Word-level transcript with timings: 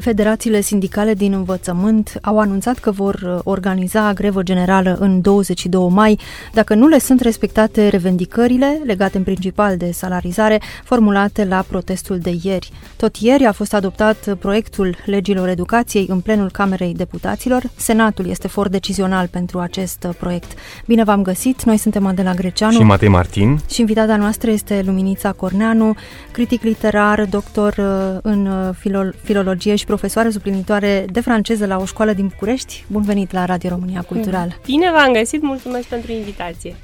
Federațiile 0.00 0.60
sindicale 0.60 1.14
din 1.14 1.32
învățământ 1.32 2.18
au 2.22 2.38
anunțat 2.38 2.78
că 2.78 2.90
vor 2.90 3.14
uh, 3.14 3.38
organiza 3.44 4.12
grevă 4.12 4.42
generală 4.42 4.96
în 5.00 5.20
22 5.20 5.88
mai 5.88 6.18
dacă 6.52 6.74
nu 6.74 6.86
le 6.86 6.98
sunt 6.98 7.20
respectate 7.20 7.88
revendicările 7.88 8.80
legate 8.84 9.16
în 9.16 9.22
principal 9.22 9.76
de 9.76 9.90
salarizare 9.90 10.60
formulate 10.84 11.44
la 11.44 11.64
protestul 11.68 12.18
de 12.18 12.36
ieri. 12.42 12.70
Tot 12.96 13.16
ieri 13.16 13.44
a 13.44 13.52
fost 13.52 13.74
adoptat 13.74 14.36
proiectul 14.38 14.96
legilor 15.04 15.48
educației 15.48 16.06
în 16.08 16.20
plenul 16.20 16.50
Camerei 16.50 16.94
Deputaților. 16.94 17.62
Senatul 17.76 18.26
este 18.26 18.48
for 18.48 18.68
decizional 18.68 19.26
pentru 19.26 19.58
acest 19.58 20.04
uh, 20.08 20.14
proiect. 20.18 20.52
Bine 20.86 21.04
v-am 21.04 21.22
găsit, 21.22 21.62
noi 21.62 21.76
suntem 21.76 22.06
Adela 22.06 22.34
Greceanu 22.34 22.72
și 22.72 22.82
Matei 22.82 23.08
Martin 23.08 23.58
și 23.70 23.80
invitata 23.80 24.16
noastră 24.16 24.50
este 24.50 24.82
Luminița 24.84 25.32
Corneanu, 25.32 25.94
critic 26.32 26.62
literar, 26.62 27.24
doctor 27.24 27.74
uh, 27.78 28.18
în 28.22 28.48
filologie 29.22 29.74
și 29.74 29.84
profesoară 29.90 30.30
suplinitoare 30.30 31.04
de 31.12 31.20
franceză 31.20 31.66
la 31.66 31.78
o 31.78 31.84
școală 31.84 32.12
din 32.12 32.26
București. 32.26 32.84
Bun 32.86 33.02
venit 33.02 33.32
la 33.32 33.44
Radio 33.44 33.68
România 33.68 34.00
Cultural! 34.00 34.60
Bine 34.64 34.90
v-am 34.90 35.12
găsit, 35.12 35.42
mulțumesc 35.42 35.86
pentru 35.86 36.12
invitație! 36.12 36.76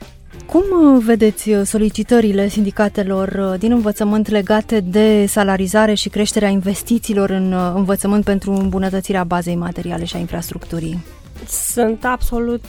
Cum 0.47 0.63
uh, 0.63 1.03
vedeți 1.05 1.51
uh, 1.51 1.63
solicitările 1.65 2.49
sindicatelor 2.49 3.29
uh, 3.29 3.59
din 3.59 3.73
învățământ 3.73 4.29
legate 4.29 4.81
de 4.81 5.27
salarizare 5.27 5.95
și 5.95 6.09
creșterea 6.09 6.49
investițiilor 6.49 7.31
în 7.31 7.53
învățământ 7.75 8.25
pentru 8.25 8.53
îmbunătățirea 8.53 9.25
bazei 9.25 9.57
materiale 9.57 10.05
și 10.05 10.17
a 10.17 10.19
infrastructurii? 10.19 11.05
Sunt 11.49 12.05
absolut 12.05 12.65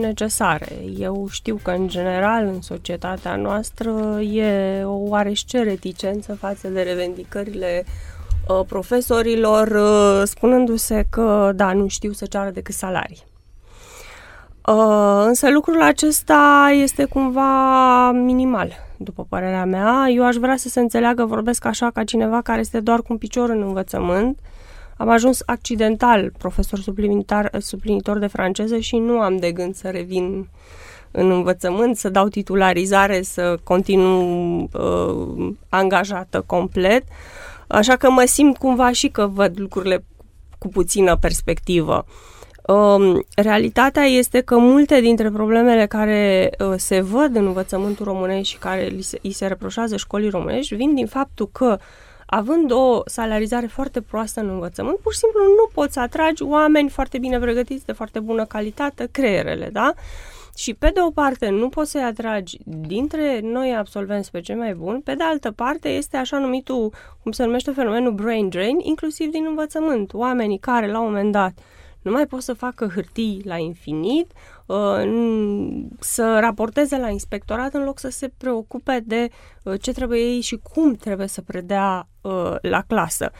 necesare. 0.00 0.68
Eu 0.98 1.26
știu 1.30 1.60
că, 1.62 1.70
în 1.70 1.88
general, 1.88 2.46
în 2.46 2.60
societatea 2.60 3.36
noastră 3.36 4.20
e 4.20 4.82
o 4.84 4.96
oarește 5.08 5.62
reticență 5.62 6.34
față 6.40 6.68
de 6.68 6.80
revendicările 6.80 7.84
Uh, 7.86 8.19
profesorilor 8.68 9.68
uh, 9.68 10.22
spunându-se 10.24 11.06
că, 11.10 11.52
da, 11.54 11.72
nu 11.72 11.88
știu 11.88 12.12
să 12.12 12.26
ceară 12.26 12.50
decât 12.50 12.74
salarii. 12.74 13.22
Uh, 14.66 15.22
însă 15.26 15.50
lucrul 15.50 15.82
acesta 15.82 16.70
este 16.82 17.04
cumva 17.04 18.10
minimal, 18.10 18.72
după 18.96 19.26
părerea 19.28 19.64
mea. 19.64 20.08
Eu 20.08 20.24
aș 20.24 20.34
vrea 20.34 20.56
să 20.56 20.68
se 20.68 20.80
înțeleagă, 20.80 21.24
vorbesc 21.24 21.64
așa 21.64 21.90
ca 21.90 22.04
cineva 22.04 22.40
care 22.40 22.60
este 22.60 22.80
doar 22.80 22.98
cu 22.98 23.06
un 23.08 23.18
picior 23.18 23.50
în 23.50 23.62
învățământ. 23.62 24.38
Am 24.96 25.08
ajuns 25.08 25.42
accidental 25.46 26.32
profesor 26.38 26.78
suplinitar, 26.78 27.50
suplinitor 27.58 28.18
de 28.18 28.26
franceză 28.26 28.78
și 28.78 28.96
nu 28.96 29.20
am 29.20 29.36
de 29.36 29.52
gând 29.52 29.74
să 29.74 29.88
revin 29.88 30.48
în 31.10 31.30
învățământ, 31.30 31.96
să 31.96 32.08
dau 32.08 32.28
titularizare, 32.28 33.22
să 33.22 33.58
continu 33.64 34.20
uh, 34.72 35.52
angajată 35.68 36.42
complet. 36.46 37.02
Uh, 37.02 37.49
Așa 37.70 37.96
că 37.96 38.10
mă 38.10 38.24
simt 38.26 38.56
cumva 38.56 38.92
și 38.92 39.08
că 39.08 39.26
văd 39.26 39.60
lucrurile 39.60 40.04
cu 40.58 40.68
puțină 40.68 41.16
perspectivă. 41.16 42.04
Um, 42.66 43.24
realitatea 43.36 44.02
este 44.02 44.40
că 44.40 44.58
multe 44.58 45.00
dintre 45.00 45.30
problemele 45.30 45.86
care 45.86 46.50
uh, 46.58 46.74
se 46.76 47.00
văd 47.00 47.36
în 47.36 47.46
învățământul 47.46 48.04
românesc 48.04 48.48
și 48.48 48.58
care 48.58 48.86
li 48.86 49.02
se, 49.02 49.18
îi 49.22 49.32
se 49.32 49.46
reproșează 49.46 49.96
școlii 49.96 50.30
românești 50.30 50.74
vin 50.74 50.94
din 50.94 51.06
faptul 51.06 51.48
că 51.52 51.78
având 52.26 52.70
o 52.72 53.00
salarizare 53.04 53.66
foarte 53.66 54.00
proastă 54.00 54.40
în 54.40 54.48
învățământ, 54.48 54.96
pur 54.98 55.12
și 55.12 55.18
simplu 55.18 55.40
nu 55.40 55.70
poți 55.74 55.92
să 55.92 56.00
atragi 56.00 56.42
oameni 56.42 56.88
foarte 56.88 57.18
bine 57.18 57.38
pregătiți, 57.38 57.86
de 57.86 57.92
foarte 57.92 58.20
bună 58.20 58.44
calitate, 58.44 59.08
creierele, 59.10 59.68
da? 59.72 59.94
Și 60.60 60.74
pe 60.74 60.90
de 60.94 61.00
o 61.00 61.10
parte 61.10 61.48
nu 61.48 61.68
poți 61.68 61.90
să-i 61.90 62.02
atragi 62.02 62.58
dintre 62.64 63.40
noi 63.42 63.74
absolvenți 63.76 64.30
pe 64.30 64.40
cei 64.40 64.54
mai 64.54 64.74
buni, 64.74 65.02
pe 65.02 65.14
de 65.14 65.22
altă 65.22 65.50
parte 65.50 65.88
este 65.88 66.16
așa 66.16 66.38
numitul, 66.38 66.92
cum 67.22 67.32
se 67.32 67.44
numește 67.44 67.70
fenomenul 67.70 68.12
brain 68.12 68.48
drain, 68.48 68.78
inclusiv 68.82 69.30
din 69.30 69.44
învățământ. 69.48 70.12
Oamenii 70.12 70.58
care 70.58 70.90
la 70.90 70.98
un 71.00 71.06
moment 71.06 71.32
dat 71.32 71.52
nu 72.02 72.10
mai 72.10 72.26
pot 72.26 72.42
să 72.42 72.52
facă 72.52 72.90
hârtii 72.94 73.42
la 73.44 73.56
infinit, 73.56 74.32
uh, 74.66 75.86
să 76.00 76.38
raporteze 76.40 76.98
la 76.98 77.08
inspectorat 77.08 77.74
în 77.74 77.84
loc 77.84 77.98
să 77.98 78.08
se 78.08 78.32
preocupe 78.36 79.02
de 79.06 79.28
uh, 79.62 79.80
ce 79.80 79.92
trebuie 79.92 80.20
ei 80.20 80.40
și 80.40 80.60
cum 80.72 80.94
trebuie 80.94 81.26
să 81.26 81.42
predea 81.42 82.08
uh, 82.20 82.54
la 82.60 82.82
clasă. 82.86 83.30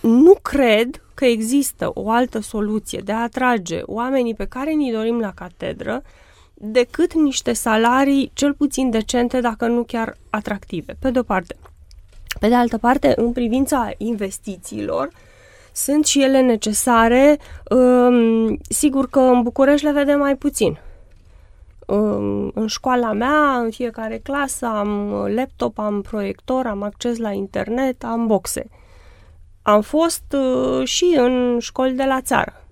Nu 0.00 0.34
cred 0.42 1.02
că 1.14 1.24
există 1.24 1.90
o 1.94 2.10
altă 2.10 2.40
soluție 2.40 3.00
de 3.04 3.12
a 3.12 3.22
atrage 3.22 3.80
oamenii 3.84 4.34
pe 4.34 4.44
care 4.44 4.70
ni 4.70 4.92
dorim 4.92 5.18
la 5.20 5.32
catedră 5.34 6.02
decât 6.54 7.14
niște 7.14 7.52
salarii 7.52 8.30
cel 8.34 8.54
puțin 8.54 8.90
decente, 8.90 9.40
dacă 9.40 9.66
nu 9.66 9.82
chiar 9.82 10.16
atractive, 10.30 10.96
pe 10.98 11.10
de-o 11.10 11.22
parte. 11.22 11.56
Pe 12.40 12.48
de 12.48 12.54
altă 12.54 12.78
parte, 12.78 13.12
în 13.16 13.32
privința 13.32 13.90
investițiilor, 13.96 15.10
sunt 15.72 16.04
și 16.04 16.22
ele 16.22 16.40
necesare. 16.40 17.38
Um, 17.70 18.58
sigur 18.68 19.08
că 19.08 19.20
în 19.20 19.42
București 19.42 19.86
le 19.86 19.92
vedem 19.92 20.18
mai 20.18 20.36
puțin. 20.36 20.78
Um, 21.86 22.50
în 22.54 22.66
școala 22.66 23.12
mea, 23.12 23.58
în 23.58 23.70
fiecare 23.70 24.18
clasă, 24.18 24.66
am 24.66 25.12
laptop, 25.34 25.78
am 25.78 26.00
proiector, 26.00 26.66
am 26.66 26.82
acces 26.82 27.18
la 27.18 27.32
internet, 27.32 28.04
am 28.04 28.26
boxe. 28.26 28.68
Am 29.62 29.80
fost 29.80 30.24
uh, 30.32 30.86
și 30.86 31.14
în 31.16 31.58
școli 31.60 31.92
de 31.92 32.04
la 32.04 32.20
țară, 32.20 32.64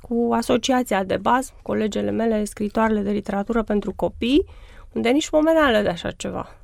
cu 0.00 0.28
asociația 0.32 1.04
de 1.04 1.16
bază, 1.16 1.52
colegele 1.62 2.10
mele, 2.10 2.44
scritoarele 2.44 3.00
de 3.00 3.10
literatură 3.10 3.62
pentru 3.62 3.92
copii, 3.96 4.46
unde 4.92 5.08
nici 5.08 5.30
pomeneală 5.30 5.80
de 5.80 5.88
așa 5.88 6.10
ceva. 6.10 6.56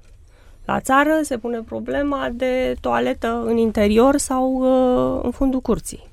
La 0.64 0.80
țară 0.80 1.20
se 1.22 1.38
pune 1.38 1.60
problema 1.60 2.28
de 2.32 2.74
toaletă 2.80 3.42
în 3.46 3.56
interior 3.56 4.16
sau 4.16 4.52
uh, 4.52 5.20
în 5.22 5.30
fundul 5.30 5.60
curții. 5.60 6.10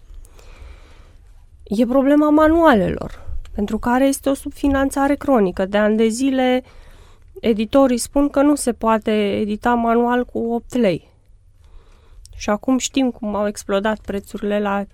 E 1.63 1.85
problema 1.85 2.29
manualelor, 2.29 3.25
pentru 3.56 3.77
care 3.77 4.06
este 4.06 4.29
o 4.29 4.33
subfinanțare 4.33 5.16
cronică. 5.16 5.66
De 5.66 5.77
ani 5.77 5.97
de 5.97 6.07
zile, 6.07 6.63
editorii 7.39 7.97
spun 7.97 8.29
că 8.29 8.41
nu 8.41 8.56
se 8.56 8.73
poate 8.73 9.11
edita 9.39 9.73
manual 9.73 10.25
cu 10.25 10.39
8 10.53 10.75
lei. 10.75 11.08
Și 12.39 12.50
acum 12.50 12.77
știm 12.77 13.11
cum 13.11 13.35
au 13.35 13.47
explodat 13.47 14.00
prețurile 14.00 14.59
la 14.59 14.85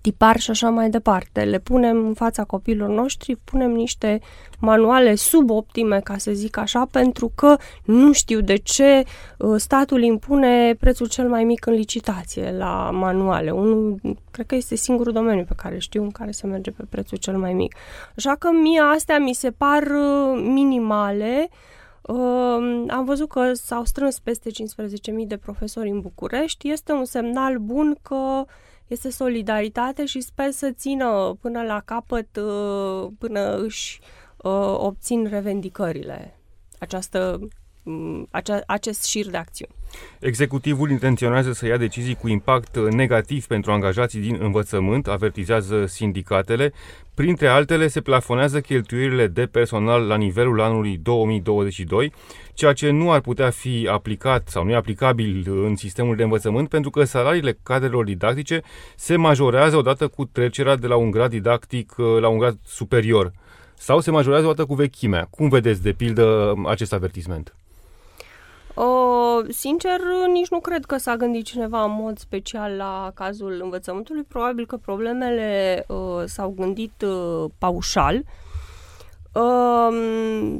tipar 0.00 0.38
și 0.38 0.50
așa 0.50 0.70
mai 0.70 0.90
departe. 0.90 1.44
Le 1.44 1.58
punem 1.58 2.06
în 2.06 2.14
fața 2.14 2.44
copiilor 2.44 2.88
noștri, 2.88 3.36
punem 3.36 3.70
niște 3.70 4.20
manuale 4.58 5.14
suboptime, 5.14 6.00
ca 6.00 6.18
să 6.18 6.32
zic 6.32 6.56
așa, 6.56 6.86
pentru 6.90 7.32
că 7.34 7.56
nu 7.84 8.12
știu 8.12 8.40
de 8.40 8.56
ce 8.56 9.04
uh, 9.38 9.54
statul 9.56 10.02
impune 10.02 10.74
prețul 10.80 11.08
cel 11.08 11.28
mai 11.28 11.44
mic 11.44 11.66
în 11.66 11.72
licitație 11.72 12.54
la 12.58 12.90
manuale. 12.92 13.50
Unul, 13.50 14.00
cred 14.30 14.46
că 14.46 14.54
este 14.54 14.74
singurul 14.74 15.12
domeniu 15.12 15.44
pe 15.44 15.54
care 15.56 15.78
știu 15.78 16.02
în 16.02 16.10
care 16.10 16.30
se 16.30 16.46
merge 16.46 16.70
pe 16.70 16.84
prețul 16.88 17.18
cel 17.18 17.38
mai 17.38 17.52
mic. 17.52 17.76
Așa 18.16 18.34
că 18.34 18.50
mie 18.62 18.80
astea 18.94 19.18
mi 19.18 19.34
se 19.34 19.50
par 19.50 19.82
uh, 19.82 20.42
minimale, 20.42 21.48
uh, 21.50 21.72
am 22.88 23.04
văzut 23.04 23.28
că 23.28 23.52
s-au 23.52 23.84
strâns 23.84 24.18
peste 24.18 24.50
15.000 24.50 25.26
de 25.26 25.36
profesori 25.36 25.88
în 25.88 26.00
București. 26.00 26.70
Este 26.70 26.92
un 26.92 27.04
semnal 27.04 27.58
bun 27.58 27.96
că 28.02 28.44
este 28.86 29.10
solidaritate 29.10 30.04
și 30.04 30.20
sper 30.20 30.50
să 30.50 30.70
țină 30.70 31.36
până 31.40 31.62
la 31.62 31.80
capăt, 31.80 32.36
uh, 32.36 33.08
până 33.18 33.56
își 33.56 34.00
uh, 34.36 34.74
obțin 34.76 35.26
revendicările. 35.26 36.38
Această 36.78 37.40
Mm, 37.40 37.48
acea, 38.30 38.60
acest 38.66 39.04
șir 39.04 39.26
de 39.30 39.36
acțiuni. 39.36 39.72
Executivul 40.20 40.90
intenționează 40.90 41.52
să 41.52 41.66
ia 41.66 41.76
decizii 41.76 42.14
cu 42.14 42.28
impact 42.28 42.76
negativ 42.76 43.46
pentru 43.46 43.72
angajații 43.72 44.20
din 44.20 44.38
învățământ, 44.40 45.08
avertizează 45.08 45.86
sindicatele. 45.86 46.72
Printre 47.14 47.46
altele, 47.46 47.88
se 47.88 48.00
plafonează 48.00 48.60
cheltuielile 48.60 49.26
de 49.26 49.46
personal 49.46 50.06
la 50.06 50.16
nivelul 50.16 50.60
anului 50.60 50.96
2022, 50.96 52.12
ceea 52.54 52.72
ce 52.72 52.90
nu 52.90 53.10
ar 53.10 53.20
putea 53.20 53.50
fi 53.50 53.88
aplicat 53.90 54.48
sau 54.48 54.64
nu 54.64 54.70
e 54.70 54.74
aplicabil 54.74 55.44
în 55.46 55.76
sistemul 55.76 56.16
de 56.16 56.22
învățământ, 56.22 56.68
pentru 56.68 56.90
că 56.90 57.04
salariile 57.04 57.58
cadrelor 57.62 58.04
didactice 58.04 58.62
se 58.96 59.16
majorează 59.16 59.76
odată 59.76 60.08
cu 60.08 60.24
trecerea 60.24 60.76
de 60.76 60.86
la 60.86 60.96
un 60.96 61.10
grad 61.10 61.30
didactic 61.30 61.94
la 61.96 62.28
un 62.28 62.38
grad 62.38 62.58
superior 62.64 63.32
sau 63.74 64.00
se 64.00 64.10
majorează 64.10 64.44
odată 64.46 64.64
cu 64.64 64.74
vechimea. 64.74 65.26
Cum 65.30 65.48
vedeți, 65.48 65.82
de 65.82 65.92
pildă, 65.92 66.54
acest 66.66 66.92
avertisment? 66.92 67.54
Uh, 68.74 69.46
sincer, 69.48 70.00
nici 70.32 70.48
nu 70.48 70.60
cred 70.60 70.84
că 70.84 70.96
s-a 70.96 71.16
gândit 71.16 71.44
cineva 71.44 71.84
în 71.84 71.92
mod 71.92 72.18
special 72.18 72.72
la 72.72 73.10
cazul 73.14 73.60
învățământului. 73.62 74.22
Probabil 74.22 74.66
că 74.66 74.76
problemele 74.76 75.84
uh, 75.88 76.22
s-au 76.24 76.54
gândit 76.56 77.02
uh, 77.02 77.50
paușal. 77.58 78.22
Uh, 79.32 80.58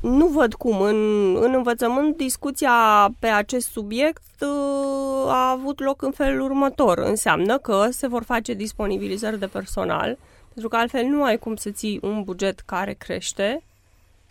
nu 0.00 0.26
văd 0.26 0.54
cum. 0.54 0.80
În, 0.80 0.96
în 1.36 1.54
învățământ, 1.54 2.16
discuția 2.16 3.08
pe 3.18 3.26
acest 3.26 3.70
subiect 3.70 4.22
uh, 4.40 5.28
a 5.28 5.50
avut 5.50 5.80
loc 5.80 6.02
în 6.02 6.10
felul 6.10 6.40
următor. 6.40 6.98
Înseamnă 6.98 7.58
că 7.58 7.86
se 7.90 8.06
vor 8.06 8.22
face 8.22 8.52
disponibilizări 8.52 9.38
de 9.38 9.46
personal, 9.46 10.18
pentru 10.48 10.68
că 10.68 10.76
altfel 10.76 11.04
nu 11.04 11.22
ai 11.22 11.38
cum 11.38 11.56
să 11.56 11.70
ții 11.70 12.00
un 12.02 12.22
buget 12.22 12.60
care 12.60 12.92
crește 12.92 13.62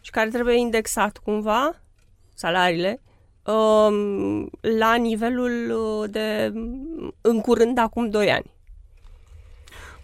și 0.02 0.12
care 0.12 0.30
trebuie 0.30 0.58
indexat 0.58 1.18
cumva, 1.24 1.76
salariile, 2.36 3.02
um, 3.44 4.50
la 4.80 4.96
nivelul 4.96 5.72
uh, 5.72 6.10
de 6.10 6.54
în 7.22 7.42
curând 7.42 7.78
acum 7.78 8.10
2 8.10 8.32
ani. 8.32 8.54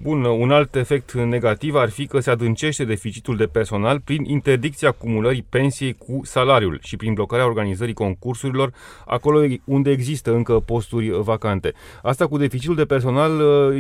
Bun, 0.04 0.24
un 0.24 0.52
alt 0.52 0.76
efect 0.76 1.14
negativ 1.14 1.76
ar 1.76 1.90
fi 1.90 2.08
că 2.08 2.20
se 2.20 2.30
adâncește 2.30 2.86
deficitul 2.86 3.38
de 3.38 3.46
personal 3.46 4.00
prin 4.00 4.24
interdicția 4.24 4.88
acumulării 4.88 5.46
pensiei 5.50 5.94
cu 5.94 6.20
salariul 6.24 6.80
și 6.84 6.96
prin 6.96 7.14
blocarea 7.14 7.46
organizării 7.46 7.94
concursurilor 7.94 8.74
acolo 9.06 9.48
unde 9.66 9.92
există 9.92 10.34
încă 10.34 10.54
posturi 10.54 11.10
vacante. 11.10 11.74
Asta 12.02 12.28
cu 12.28 12.38
deficitul 12.38 12.76
de 12.76 12.86
personal 12.86 13.32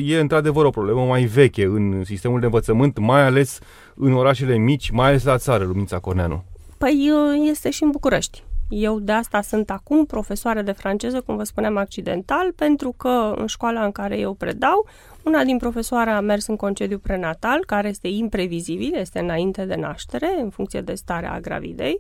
e 0.06 0.20
într-adevăr 0.20 0.66
o 0.66 0.70
problemă 0.70 1.06
mai 1.06 1.24
veche 1.24 1.64
în 1.64 2.04
sistemul 2.04 2.40
de 2.40 2.46
învățământ, 2.46 2.98
mai 2.98 3.22
ales 3.22 3.60
în 3.96 4.14
orașele 4.14 4.58
mici, 4.58 4.90
mai 4.90 5.08
ales 5.08 5.24
la 5.24 5.38
țară, 5.38 5.64
Lumința 5.64 6.00
Corneanu. 6.00 6.51
Păi 6.82 7.12
este 7.44 7.70
și 7.70 7.84
în 7.84 7.92
București. 7.92 8.44
Eu 8.70 9.00
de 9.00 9.12
asta 9.12 9.42
sunt 9.42 9.70
acum 9.70 10.06
profesoară 10.06 10.62
de 10.62 10.72
franceză, 10.72 11.22
cum 11.22 11.36
vă 11.36 11.44
spuneam, 11.44 11.78
accidental, 11.78 12.52
pentru 12.52 12.94
că 12.98 13.34
în 13.38 13.46
școala 13.46 13.86
în 13.86 13.92
care 13.92 14.18
eu 14.18 14.34
predau, 14.34 14.88
una 15.24 15.44
din 15.44 15.58
profesoare 15.58 16.10
a 16.10 16.20
mers 16.20 16.48
în 16.48 16.56
concediu 16.56 16.98
prenatal, 16.98 17.64
care 17.66 17.88
este 17.88 18.08
imprevizibil, 18.08 18.96
este 18.96 19.20
înainte 19.20 19.66
de 19.66 19.76
naștere, 19.76 20.40
în 20.40 20.50
funcție 20.50 20.82
de 20.82 20.94
starea 20.94 21.40
gravidei, 21.40 22.00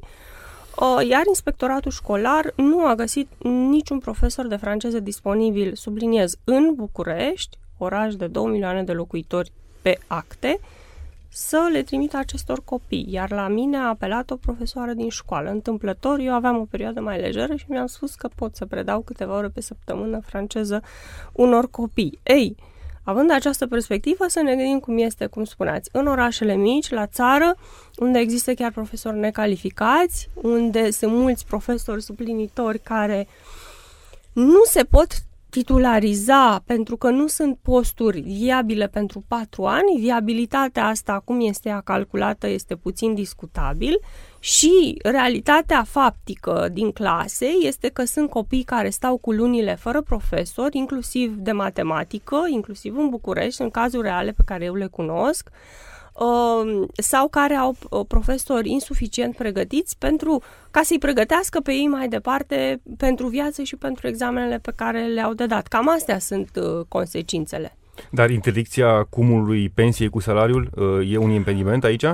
iar 1.09 1.21
inspectoratul 1.27 1.91
școlar 1.91 2.53
nu 2.55 2.85
a 2.85 2.95
găsit 2.95 3.27
niciun 3.69 3.99
profesor 3.99 4.47
de 4.47 4.55
franceză 4.55 4.99
disponibil, 4.99 5.75
subliniez, 5.75 6.35
în 6.43 6.73
București, 6.75 7.57
oraș 7.77 8.15
de 8.15 8.27
2 8.27 8.45
milioane 8.45 8.83
de 8.83 8.91
locuitori 8.91 9.51
pe 9.81 9.97
acte, 10.07 10.59
să 11.33 11.69
le 11.71 11.83
trimită 11.83 12.17
acestor 12.17 12.61
copii. 12.63 13.07
Iar 13.09 13.31
la 13.31 13.47
mine 13.47 13.77
a 13.77 13.87
apelat 13.87 14.29
o 14.29 14.35
profesoară 14.35 14.93
din 14.93 15.09
școală. 15.09 15.49
Întâmplător, 15.49 16.19
eu 16.19 16.33
aveam 16.33 16.57
o 16.57 16.65
perioadă 16.69 17.01
mai 17.01 17.19
lejeră 17.19 17.55
și 17.55 17.65
mi-am 17.67 17.87
spus 17.87 18.15
că 18.15 18.29
pot 18.35 18.55
să 18.55 18.65
predau 18.65 19.01
câteva 19.01 19.35
ore 19.35 19.47
pe 19.47 19.61
săptămână 19.61 20.19
franceză 20.19 20.81
unor 21.31 21.69
copii. 21.69 22.19
Ei, 22.23 22.55
Având 23.03 23.31
această 23.31 23.67
perspectivă, 23.67 24.25
să 24.27 24.41
ne 24.41 24.55
gândim 24.55 24.79
cum 24.79 24.97
este, 24.97 25.25
cum 25.25 25.43
spuneați, 25.43 25.89
în 25.91 26.07
orașele 26.07 26.55
mici, 26.55 26.89
la 26.89 27.07
țară, 27.07 27.55
unde 27.97 28.19
există 28.19 28.53
chiar 28.53 28.71
profesori 28.71 29.17
necalificați, 29.17 30.29
unde 30.33 30.91
sunt 30.91 31.11
mulți 31.11 31.45
profesori 31.45 32.01
suplinitori 32.01 32.79
care 32.79 33.27
nu 34.33 34.61
se 34.65 34.83
pot 34.83 35.07
titulariza 35.51 36.63
pentru 36.65 36.97
că 36.97 37.09
nu 37.09 37.27
sunt 37.27 37.57
posturi 37.61 38.19
viabile 38.19 38.87
pentru 38.87 39.23
patru 39.27 39.65
ani, 39.65 39.99
viabilitatea 39.99 40.85
asta, 40.85 41.21
cum 41.25 41.39
este 41.41 41.69
ea 41.69 41.81
calculată, 41.81 42.47
este 42.47 42.75
puțin 42.75 43.13
discutabil. 43.13 43.99
Și 44.39 44.97
realitatea 45.03 45.83
faptică 45.83 46.69
din 46.71 46.91
clase 46.91 47.45
este 47.61 47.89
că 47.89 48.03
sunt 48.03 48.29
copii 48.29 48.63
care 48.63 48.89
stau 48.89 49.17
cu 49.17 49.31
lunile 49.31 49.75
fără 49.75 50.01
profesor, 50.01 50.73
inclusiv 50.73 51.35
de 51.35 51.51
matematică, 51.51 52.45
inclusiv 52.49 52.97
în 52.97 53.09
București, 53.09 53.61
în 53.61 53.69
cazuri 53.69 54.07
reale 54.07 54.31
pe 54.31 54.43
care 54.45 54.63
eu 54.63 54.75
le 54.75 54.87
cunosc, 54.87 55.49
um, 55.49 55.90
sau 56.97 57.27
care 57.27 57.53
au 57.53 57.75
uh, 57.89 58.05
profesori 58.07 58.69
insuficient 58.69 59.35
pregătiți 59.35 59.97
pentru 59.97 60.41
ca 60.71 60.81
să-i 60.81 60.99
pregătească 60.99 61.59
pe 61.59 61.71
ei 61.71 61.87
mai 61.87 62.07
departe 62.07 62.81
pentru 62.97 63.27
viață 63.27 63.63
și 63.63 63.75
pentru 63.75 64.07
examenele 64.07 64.57
pe 64.57 64.71
care 64.75 65.05
le-au 65.05 65.33
de 65.33 65.45
dat. 65.45 65.67
Cam 65.67 65.89
astea 65.89 66.19
sunt 66.19 66.49
uh, 66.55 66.85
consecințele. 66.87 67.75
Dar 68.09 68.29
interdicția 68.29 69.03
cumulului 69.09 69.69
pensiei 69.69 70.09
cu 70.09 70.19
salariul 70.19 70.69
uh, 70.75 71.11
e 71.11 71.17
un 71.17 71.31
impediment 71.31 71.83
aici? 71.83 72.05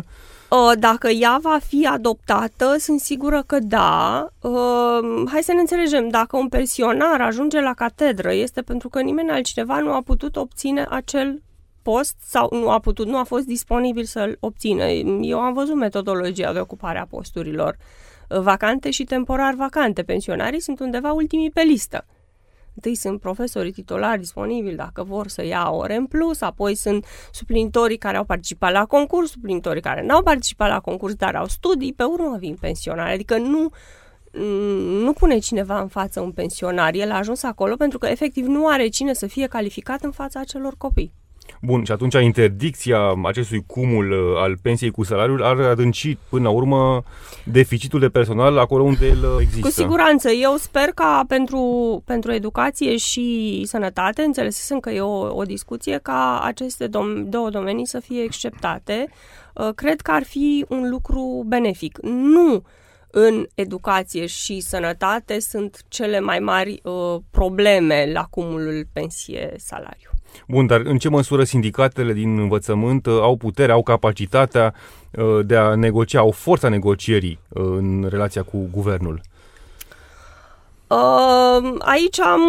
Uh, 0.50 0.72
dacă 0.80 1.08
ea 1.08 1.40
va 1.42 1.58
fi 1.68 1.88
adoptată, 1.88 2.76
sunt 2.80 3.00
sigură 3.00 3.44
că 3.46 3.60
da. 3.60 4.28
Uh, 4.42 5.24
hai 5.32 5.42
să 5.44 5.54
ne 5.54 5.60
înțelegem, 5.60 6.10
dacă 6.10 6.38
un 6.38 6.48
pensionar 6.48 7.22
ajunge 7.22 7.62
la 7.62 7.74
catedră, 7.74 8.34
este 8.34 8.62
pentru 8.62 8.90
că 8.90 9.02
nimeni 9.02 9.30
altcineva 9.30 9.80
nu 9.80 9.94
a 9.94 10.02
putut 10.02 10.36
obține 10.36 10.86
acel 10.90 11.42
post 11.92 12.16
sau 12.20 12.50
nu 12.52 12.70
a 12.70 12.80
putut, 12.80 13.08
nu 13.08 13.18
a 13.18 13.24
fost 13.24 13.46
disponibil 13.46 14.04
să-l 14.04 14.38
obțină. 14.40 14.84
Eu 15.22 15.40
am 15.40 15.54
văzut 15.54 15.76
metodologia 15.76 16.54
de 16.54 16.60
ocupare 16.60 17.00
a 17.00 17.06
posturilor 17.06 17.78
uh, 18.30 18.40
vacante 18.40 18.92
și 18.92 19.04
temporar 19.04 19.54
vacante. 19.54 20.04
Pensionarii 20.04 20.60
sunt 20.60 20.80
undeva 20.80 21.12
ultimii 21.12 21.52
pe 21.52 21.62
listă. 21.62 22.06
Întâi 22.76 22.96
sunt 22.96 23.20
profesorii 23.20 23.72
titulari 23.72 24.20
disponibili 24.20 24.76
dacă 24.76 25.04
vor 25.04 25.28
să 25.28 25.46
ia 25.46 25.70
ore 25.70 25.96
în 25.96 26.06
plus, 26.06 26.42
apoi 26.42 26.76
sunt 26.76 27.06
suplinitorii 27.32 27.98
care 27.98 28.18
au 28.18 28.24
participat 28.24 28.72
la 28.72 28.86
concurs, 28.86 29.30
suplinitorii 29.30 29.82
care 29.82 30.06
n-au 30.06 30.24
participat 30.24 30.70
la 30.70 30.80
concurs, 30.80 31.14
dar 31.14 31.36
au 31.36 31.48
studii, 31.48 31.94
pe 31.94 32.04
urmă 32.04 32.38
vin 32.40 32.56
pensionari. 32.60 33.14
Adică 33.14 33.38
nu, 33.38 33.70
nu 35.04 35.14
pune 35.14 35.38
cineva 35.38 35.80
în 35.80 35.88
față 35.88 36.22
un 36.22 36.32
pensionar. 36.32 36.94
El 36.94 37.12
a 37.12 37.18
ajuns 37.18 37.44
acolo 37.44 37.76
pentru 37.76 37.98
că 37.98 38.08
efectiv 38.08 38.46
nu 38.46 38.68
are 38.68 38.88
cine 38.88 39.14
să 39.14 39.28
fie 39.28 39.48
calificat 39.48 40.04
în 40.04 40.12
fața 40.12 40.40
acelor 40.40 40.74
copii. 40.78 41.14
Bun, 41.62 41.84
și 41.84 41.92
atunci 41.92 42.14
interdicția 42.14 43.14
acestui 43.24 43.64
cumul 43.66 44.12
uh, 44.12 44.42
al 44.42 44.58
pensiei 44.62 44.92
cu 44.92 45.04
salariul 45.04 45.44
ar 45.44 45.60
adânci 45.60 46.18
până 46.30 46.44
la 46.44 46.50
urmă 46.50 47.04
deficitul 47.44 48.00
de 48.00 48.10
personal 48.10 48.58
acolo 48.58 48.84
unde 48.84 49.06
el 49.06 49.24
uh, 49.24 49.38
există. 49.40 49.68
Cu 49.68 49.74
siguranță. 49.74 50.30
Eu 50.30 50.56
sper 50.56 50.90
ca 50.96 51.24
pentru, 51.28 51.62
pentru 52.06 52.32
educație 52.32 52.98
și 52.98 53.62
sănătate, 53.66 54.22
înțelesesem 54.22 54.80
că 54.80 54.90
e 54.90 55.02
o, 55.02 55.36
o 55.36 55.44
discuție, 55.44 56.00
ca 56.04 56.42
aceste 56.44 56.88
dom- 56.88 57.24
două 57.24 57.50
domenii 57.50 57.88
să 57.88 58.00
fie 58.00 58.24
acceptate. 58.24 59.08
Uh, 59.54 59.70
cred 59.76 60.02
că 60.02 60.12
ar 60.12 60.24
fi 60.24 60.66
un 60.70 60.90
lucru 60.90 61.44
benefic. 61.48 61.98
Nu 62.02 62.64
în 63.12 63.48
educație 63.56 64.26
și 64.26 64.60
sănătate 64.60 65.40
sunt 65.40 65.82
cele 65.88 66.20
mai 66.20 66.40
mari 66.40 66.80
uh, 66.84 67.22
probleme 67.32 68.10
la 68.14 68.24
cumulul 68.24 68.88
pensie-salariu. 68.94 70.10
Bun, 70.48 70.66
dar 70.66 70.80
în 70.80 70.98
ce 70.98 71.10
măsură 71.10 71.44
sindicatele 71.44 72.14
din 72.14 72.40
învățământ 72.40 73.06
uh, 73.06 73.20
au 73.22 73.36
puterea, 73.36 73.76
au 73.76 73.84
capacitatea 73.84 74.74
uh, 75.12 75.46
de 75.46 75.56
a 75.56 75.76
negocia, 75.76 76.20
au 76.20 76.32
forța 76.32 76.70
negocierii 76.70 77.40
uh, 77.50 77.64
în 77.64 78.08
relația 78.10 78.44
cu 78.44 78.70
guvernul? 78.72 79.22
Uh, 80.88 81.76
aici 81.80 82.20
am 82.20 82.42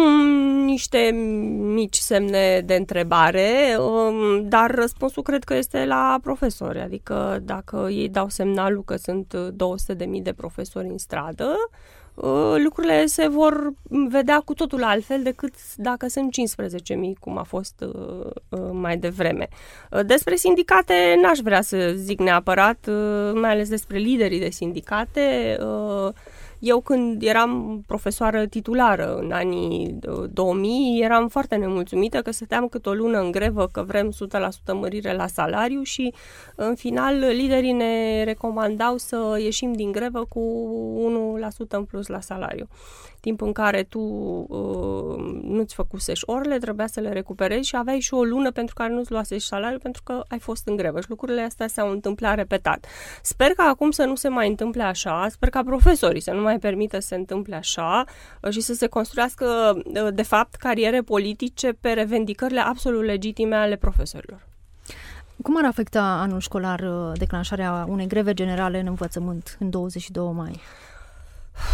niște 0.65 1.11
mici 1.73 1.95
semne 1.95 2.61
de 2.65 2.75
întrebare, 2.75 3.77
uh, 3.79 4.39
dar 4.43 4.71
răspunsul 4.75 5.23
cred 5.23 5.43
că 5.43 5.55
este 5.55 5.85
la 5.85 6.17
profesori. 6.23 6.79
Adică 6.79 7.39
dacă 7.43 7.87
ei 7.91 8.09
dau 8.09 8.29
semnalul 8.29 8.83
că 8.83 8.95
sunt 8.95 9.33
200.000 9.51 10.21
de 10.21 10.33
profesori 10.33 10.87
în 10.87 10.97
stradă, 10.97 11.45
uh, 11.45 11.98
lucrurile 12.57 13.05
se 13.05 13.27
vor 13.27 13.71
vedea 14.09 14.39
cu 14.39 14.53
totul 14.53 14.83
altfel 14.83 15.23
decât 15.23 15.53
dacă 15.75 16.07
sunt 16.07 16.35
15.000, 16.91 16.95
cum 17.19 17.37
a 17.37 17.43
fost 17.43 17.73
uh, 17.81 18.31
uh, 18.49 18.69
mai 18.71 18.97
devreme. 18.97 19.47
Uh, 19.91 20.05
despre 20.05 20.35
sindicate 20.35 21.19
n-aș 21.21 21.37
vrea 21.37 21.61
să 21.61 21.93
zic 21.95 22.19
neapărat, 22.19 22.87
uh, 22.87 23.31
mai 23.33 23.49
ales 23.49 23.69
despre 23.69 23.97
liderii 23.97 24.39
de 24.39 24.49
sindicate. 24.49 25.57
Uh, 26.61 26.67
eu 26.67 26.81
când 26.81 27.21
eram 27.23 27.83
profesoară 27.87 28.45
titulară 28.45 29.15
în 29.15 29.31
anii 29.31 29.99
2000, 30.31 30.71
uh, 30.71 31.03
eram 31.05 31.27
foarte 31.27 31.55
nemulțumită 31.55 32.21
că 32.21 32.31
stăteam 32.31 32.67
cât 32.67 32.85
o 32.85 32.93
lună 32.93 33.19
în 33.19 33.31
grevă 33.31 33.67
că 33.67 33.83
vrem 33.83 34.11
100% 34.11 34.73
mărire 34.73 35.13
la 35.13 35.27
salariu 35.27 35.81
și 35.83 36.13
în 36.55 36.75
final 36.75 37.15
liderii 37.17 37.71
ne 37.71 38.23
recomandau 38.23 38.97
să 38.97 39.37
ieșim 39.41 39.73
din 39.73 39.91
grevă 39.91 40.25
cu 40.29 40.41
1% 41.65 41.67
în 41.69 41.83
plus 41.83 42.07
la 42.07 42.19
salariu 42.19 42.67
timp 43.19 43.41
în 43.41 43.51
care 43.51 43.83
tu 43.83 43.99
uh, 43.99 45.39
nu-ți 45.41 45.75
făcusești 45.75 46.29
orele, 46.29 46.57
trebuia 46.57 46.87
să 46.87 46.99
le 46.99 47.11
recuperezi 47.11 47.67
și 47.67 47.75
aveai 47.75 47.99
și 47.99 48.13
o 48.13 48.23
lună 48.23 48.51
pentru 48.51 48.75
care 48.75 48.93
nu-ți 48.93 49.11
luasești 49.11 49.47
salariul 49.47 49.79
pentru 49.79 50.01
că 50.03 50.23
ai 50.27 50.39
fost 50.39 50.67
în 50.67 50.75
grevă 50.75 51.01
și 51.01 51.09
lucrurile 51.09 51.41
astea 51.41 51.67
s-au 51.67 51.91
întâmplat 51.91 52.35
repetat. 52.35 52.85
Sper 53.21 53.51
că 53.51 53.61
acum 53.61 53.91
să 53.91 54.03
nu 54.03 54.15
se 54.15 54.27
mai 54.27 54.47
întâmple 54.47 54.83
așa, 54.83 55.27
sper 55.29 55.49
ca 55.49 55.63
profesorii 55.63 56.21
să 56.21 56.31
nu 56.31 56.41
mai 56.41 56.48
permită 56.57 56.99
să 56.99 57.07
se 57.07 57.15
întâmple 57.15 57.55
așa 57.55 58.03
uh, 58.41 58.51
și 58.51 58.61
să 58.61 58.73
se 58.73 58.87
construiască, 58.87 59.77
uh, 59.85 60.07
de 60.13 60.23
fapt, 60.23 60.55
cariere 60.55 61.01
politice 61.01 61.71
pe 61.81 61.91
revendicările 61.91 62.59
absolut 62.59 63.03
legitime 63.03 63.55
ale 63.55 63.75
profesorilor. 63.75 64.47
Cum 65.41 65.57
ar 65.57 65.65
afecta 65.65 66.01
anul 66.01 66.39
școlar 66.39 66.79
uh, 66.79 67.11
declanșarea 67.17 67.85
unei 67.87 68.07
greve 68.07 68.33
generale 68.33 68.79
în 68.79 68.87
învățământ 68.87 69.57
în 69.59 69.69
22 69.69 70.31
mai? 70.33 70.59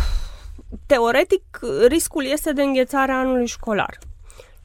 teoretic, 0.86 1.60
riscul 1.88 2.26
este 2.26 2.54
de 2.54 2.62
înghețare 2.62 3.12
anului 3.12 3.46
școlar. 3.46 3.98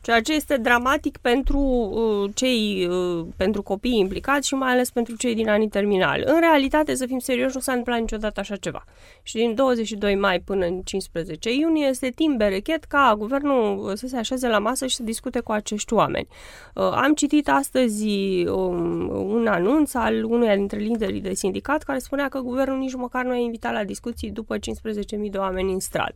Ceea 0.00 0.20
ce 0.20 0.32
este 0.32 0.56
dramatic 0.56 1.16
pentru 1.16 1.58
uh, 1.58 2.30
cei, 2.34 2.86
uh, 2.90 3.26
pentru 3.36 3.62
copiii 3.62 3.98
implicați 3.98 4.46
și 4.46 4.54
mai 4.54 4.72
ales 4.72 4.90
pentru 4.90 5.16
cei 5.16 5.34
din 5.34 5.48
anii 5.48 5.68
terminali. 5.68 6.22
În 6.26 6.40
realitate, 6.40 6.94
să 6.94 7.06
fim 7.06 7.18
serioși, 7.18 7.54
nu 7.54 7.60
s-a 7.60 7.72
întâmplat 7.72 8.00
niciodată 8.00 8.40
așa 8.40 8.56
ceva. 8.56 8.84
Și 9.22 9.36
din 9.36 9.54
22 9.54 10.14
mai 10.14 10.40
până 10.40 10.66
în 10.66 10.80
15 10.80 11.52
iunie 11.54 11.86
este 11.86 12.08
timp 12.08 12.36
berechet 12.36 12.84
ca 12.84 13.14
guvernul 13.18 13.92
să 13.96 14.06
se 14.06 14.16
așeze 14.16 14.48
la 14.48 14.58
masă 14.58 14.86
și 14.86 14.96
să 14.96 15.02
discute 15.02 15.40
cu 15.40 15.52
acești 15.52 15.92
oameni. 15.92 16.26
Uh, 16.74 16.82
am 16.82 17.14
citit 17.14 17.48
astăzi 17.48 18.06
um, 18.46 19.08
un 19.08 19.46
anunț 19.46 19.94
al 19.94 20.24
unuia 20.24 20.56
dintre 20.56 20.78
liderii 20.78 21.20
de 21.20 21.34
sindicat 21.34 21.82
care 21.82 21.98
spunea 21.98 22.28
că 22.28 22.38
guvernul 22.38 22.78
nici 22.78 22.94
măcar 22.94 23.24
nu 23.24 23.30
a 23.30 23.36
invitat 23.36 23.72
la 23.72 23.84
discuții 23.84 24.30
după 24.30 24.56
15.000 24.56 25.30
de 25.30 25.38
oameni 25.38 25.72
în 25.72 25.80
stradă. 25.80 26.14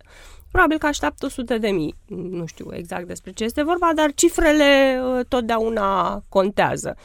Probabil 0.54 0.78
că 0.78 0.86
așteaptă 0.86 1.26
100 1.26 1.58
de 1.58 1.68
mii. 1.68 1.94
Nu 2.06 2.46
știu 2.46 2.74
exact 2.74 3.06
despre 3.06 3.30
ce 3.30 3.44
este 3.44 3.62
vorba, 3.62 3.90
dar 3.94 4.12
cifrele 4.14 5.00
uh, 5.02 5.24
totdeauna 5.28 6.22
contează. 6.28 6.96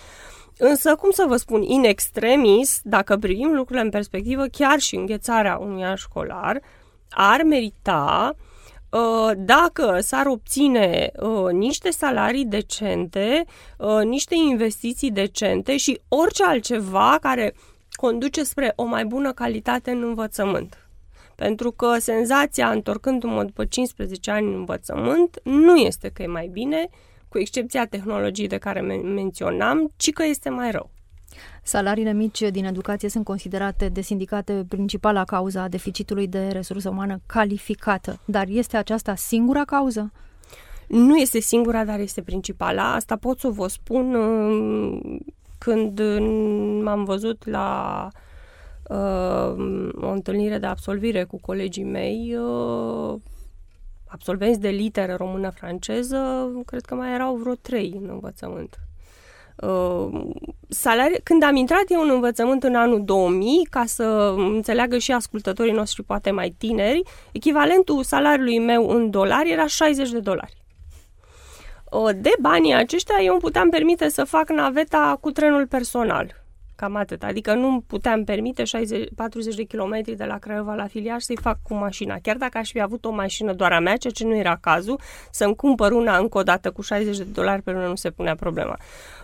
Însă, 0.58 0.96
cum 0.96 1.12
să 1.12 1.25
vă 1.27 1.36
spun, 1.36 1.62
in 1.62 1.84
extremis, 1.84 2.79
dacă 2.84 3.18
privim 3.18 3.53
lucrurile 3.53 3.82
în 3.82 3.89
perspectivă, 3.89 4.46
chiar 4.46 4.79
și 4.79 4.96
înghețarea 4.96 5.58
unui 5.58 5.84
an 5.84 5.96
școlar 5.96 6.62
ar 7.10 7.44
merita 7.44 8.36
uh, 8.89 9.32
dacă 9.38 10.00
s-ar 10.00 10.25
obține 10.25 11.12
uh, 11.20 11.51
niște 11.51 11.89
salarii 11.89 12.46
decente, 12.46 13.46
niște 14.03 14.36
investiții 14.36 15.12
decente 15.12 15.77
și 15.77 16.01
orice 16.08 16.44
altceva 16.44 17.18
care 17.22 17.56
conduce 17.91 18.44
spre 18.44 18.74
o 18.75 18.84
mai 18.84 19.06
bună 19.06 19.34
calitate 19.34 19.91
în 19.91 20.03
învățământ. 20.03 20.88
Pentru 21.39 21.72
că 21.72 21.98
senzația, 22.00 22.69
întorcându-mă 22.69 23.43
după 23.43 23.65
15 23.65 24.31
ani 24.31 24.48
în 24.48 24.53
învățământ, 24.53 25.39
nu 25.43 25.75
este 25.75 26.10
că 26.10 26.22
e 26.22 26.27
mai 26.27 26.48
bine, 26.48 26.89
cu 27.27 27.38
excepția 27.38 27.86
tehnologiei 27.86 28.48
de 28.48 28.58
care 28.58 28.79
men- 28.79 29.13
menționam, 29.13 29.91
ci 29.98 30.12
că 30.12 30.24
este 30.24 30.50
mai 30.50 30.72
rău. 30.72 30.89
Salariile 31.63 32.13
mici 32.13 32.41
din 32.41 32.65
educație 32.65 33.10
sunt 33.10 33.25
considerate 33.25 33.89
de 33.89 34.01
sindicate 34.01 34.65
principala 34.69 35.24
cauza 35.24 35.62
a 35.62 35.67
deficitului 35.67 36.27
de 36.27 36.48
resursă 36.48 36.89
umană 36.89 37.19
calificată. 37.25 38.19
Dar 38.25 38.46
este 38.48 38.77
aceasta 38.77 39.15
singura 39.15 39.63
cauză? 39.63 40.12
Nu 40.88 41.17
este 41.17 41.39
singura, 41.39 41.86
dar 41.86 42.00
este 42.00 42.22
principala. 42.22 42.93
Asta 42.93 43.15
pot 43.15 43.39
să 43.39 43.48
vă 43.48 43.67
spun 43.67 44.15
uh, 44.15 45.19
când 45.58 46.01
m-am 46.81 47.03
văzut 47.03 47.48
la 47.48 48.08
uh, 48.89 49.89
o 50.01 50.10
întâlnire 50.10 50.58
de 50.58 50.65
absolvire 50.65 51.24
cu 51.24 51.39
colegii 51.41 51.84
mei, 51.84 52.36
uh, 52.36 53.19
absolvenți 54.08 54.60
de 54.60 54.69
literă 54.69 55.15
română-franceză, 55.15 56.50
cred 56.65 56.86
că 56.86 56.96
mai 56.96 57.13
erau 57.13 57.36
vreo 57.36 57.53
trei 57.53 58.00
în 58.01 58.10
învățământ. 58.10 58.79
Uh, 59.55 60.22
salari... 60.67 61.22
Când 61.24 61.43
am 61.43 61.55
intrat 61.55 61.84
eu 61.88 62.01
în 62.01 62.10
învățământ 62.10 62.63
în 62.63 62.75
anul 62.75 63.03
2000, 63.03 63.67
ca 63.69 63.84
să 63.86 64.34
înțeleagă 64.38 64.98
și 64.98 65.12
ascultătorii 65.12 65.72
noștri 65.72 66.03
poate 66.03 66.31
mai 66.31 66.55
tineri, 66.58 67.01
echivalentul 67.31 68.03
salariului 68.03 68.60
meu 68.60 68.89
în 68.89 69.10
dolari 69.10 69.51
era 69.51 69.67
60 69.67 70.10
de 70.10 70.19
dolari. 70.19 70.58
Uh, 71.91 72.10
de 72.15 72.31
banii 72.39 72.74
aceștia 72.74 73.15
eu 73.22 73.31
îmi 73.31 73.41
puteam 73.41 73.69
permite 73.69 74.10
să 74.10 74.24
fac 74.24 74.50
naveta 74.50 75.17
cu 75.22 75.31
trenul 75.31 75.67
personal 75.67 76.38
Cam 76.79 76.95
atât. 76.95 77.24
Adică 77.24 77.53
nu 77.53 77.83
puteam 77.88 78.24
permite 78.24 78.63
60, 78.63 79.09
40 79.15 79.55
de 79.55 79.63
kilometri 79.63 80.15
de 80.15 80.24
la 80.24 80.38
Craiova 80.38 80.74
la 80.74 80.88
filiaș 80.88 81.24
să-i 81.24 81.38
fac 81.41 81.57
cu 81.63 81.74
mașina. 81.74 82.15
Chiar 82.21 82.36
dacă 82.36 82.57
aș 82.57 82.71
fi 82.71 82.81
avut 82.81 83.05
o 83.05 83.12
mașină 83.12 83.53
doar 83.53 83.71
a 83.71 83.79
mea, 83.79 83.98
ceea 83.98 84.13
ce 84.13 84.25
nu 84.25 84.36
era 84.36 84.57
cazul, 84.62 85.00
să-mi 85.31 85.55
cumpăr 85.55 85.91
una 85.91 86.17
încă 86.17 86.38
o 86.38 86.43
dată 86.43 86.71
cu 86.71 86.81
60 86.81 87.17
de 87.17 87.24
dolari 87.24 87.62
pe 87.62 87.71
lună 87.71 87.88
nu 87.88 87.95
se 87.95 88.09
punea 88.09 88.36
problema. 88.36 88.77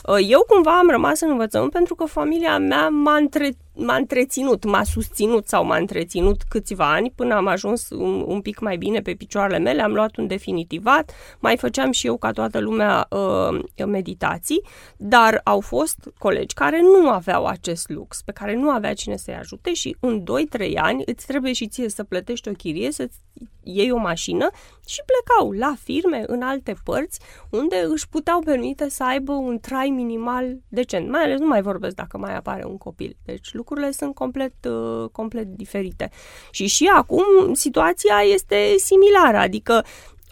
Uh, 0.08 0.26
eu 0.30 0.46
cumva 0.48 0.78
am 0.78 0.90
rămas 0.90 1.22
în 1.22 1.30
învățământ 1.30 1.72
pentru 1.72 1.96
că 1.96 2.06
familia 2.06 2.58
mea 2.58 2.90
m-a, 2.90 3.16
între, 3.16 3.50
m-a 3.74 3.96
întreținut, 3.96 4.66
m-a 4.66 4.84
susținut 4.84 5.48
sau 5.48 5.66
m-a 5.66 5.78
întreținut 5.78 6.42
câțiva 6.50 6.94
ani 6.94 7.12
până 7.16 7.36
am 7.36 7.48
ajuns 7.48 7.90
un, 7.90 8.24
un 8.28 8.42
pic 8.42 8.60
mai 8.60 8.78
bine 8.78 9.00
pe 9.00 9.14
picioarele 9.14 9.58
mele, 9.58 9.82
am 9.82 9.94
luat 9.94 10.16
un 10.16 10.28
definitivat, 10.28 11.12
mai 11.40 11.58
făceam 11.58 11.92
și 11.92 12.08
eu 12.08 12.18
ca 12.18 12.32
toată 12.32 12.60
lumea 12.60 13.08
uh, 13.10 13.86
meditații, 13.86 14.62
dar 14.98 15.42
au 15.44 15.60
fost 15.60 15.98
colegi 16.18 16.54
care 16.54 16.82
nu 16.82 17.10
aveau 17.10 17.45
acest 17.46 17.90
lux, 17.90 18.22
pe 18.22 18.32
care 18.32 18.56
nu 18.56 18.70
avea 18.70 18.94
cine 18.94 19.16
să-i 19.18 19.36
ajute 19.36 19.74
și 19.74 19.96
în 20.00 20.24
2-3 20.58 20.72
ani 20.76 21.04
îți 21.06 21.26
trebuie 21.26 21.54
și 21.54 21.68
ție 21.68 21.90
să 21.90 22.04
plătești 22.04 22.50
o 22.50 22.52
chirie, 22.52 22.92
să-ți 22.92 23.18
iei 23.64 23.92
o 23.92 23.98
mașină 23.98 24.50
și 24.88 25.02
plecau 25.06 25.52
la 25.52 25.76
firme 25.84 26.24
în 26.28 26.42
alte 26.42 26.76
părți 26.84 27.20
unde 27.50 27.86
își 27.90 28.10
puteau 28.10 28.40
permite 28.40 28.90
să 28.90 29.04
aibă 29.04 29.32
un 29.32 29.60
trai 29.60 29.88
minimal 29.88 30.58
decent. 30.68 31.10
Mai 31.10 31.22
ales 31.22 31.40
nu 31.40 31.48
mai 31.48 31.62
vorbesc 31.62 31.96
dacă 31.96 32.18
mai 32.18 32.36
apare 32.36 32.66
un 32.66 32.78
copil. 32.78 33.18
Deci 33.26 33.54
lucrurile 33.54 33.92
sunt 33.92 34.16
complet, 34.16 34.54
uh, 34.66 35.10
complet 35.12 35.48
diferite. 35.48 36.10
Și 36.52 36.68
și 36.68 36.92
acum 36.96 37.54
situația 37.54 38.16
este 38.34 38.74
similară, 38.78 39.38
adică 39.38 39.86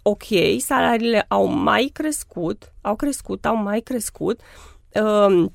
ok, 0.03 0.25
salariile 0.58 1.25
au 1.27 1.46
mai 1.46 1.89
crescut, 1.93 2.74
au 2.82 2.96
crescut, 2.96 3.46
au 3.46 3.55
mai 3.55 3.79
crescut, 3.79 4.39
uh, 4.93 5.46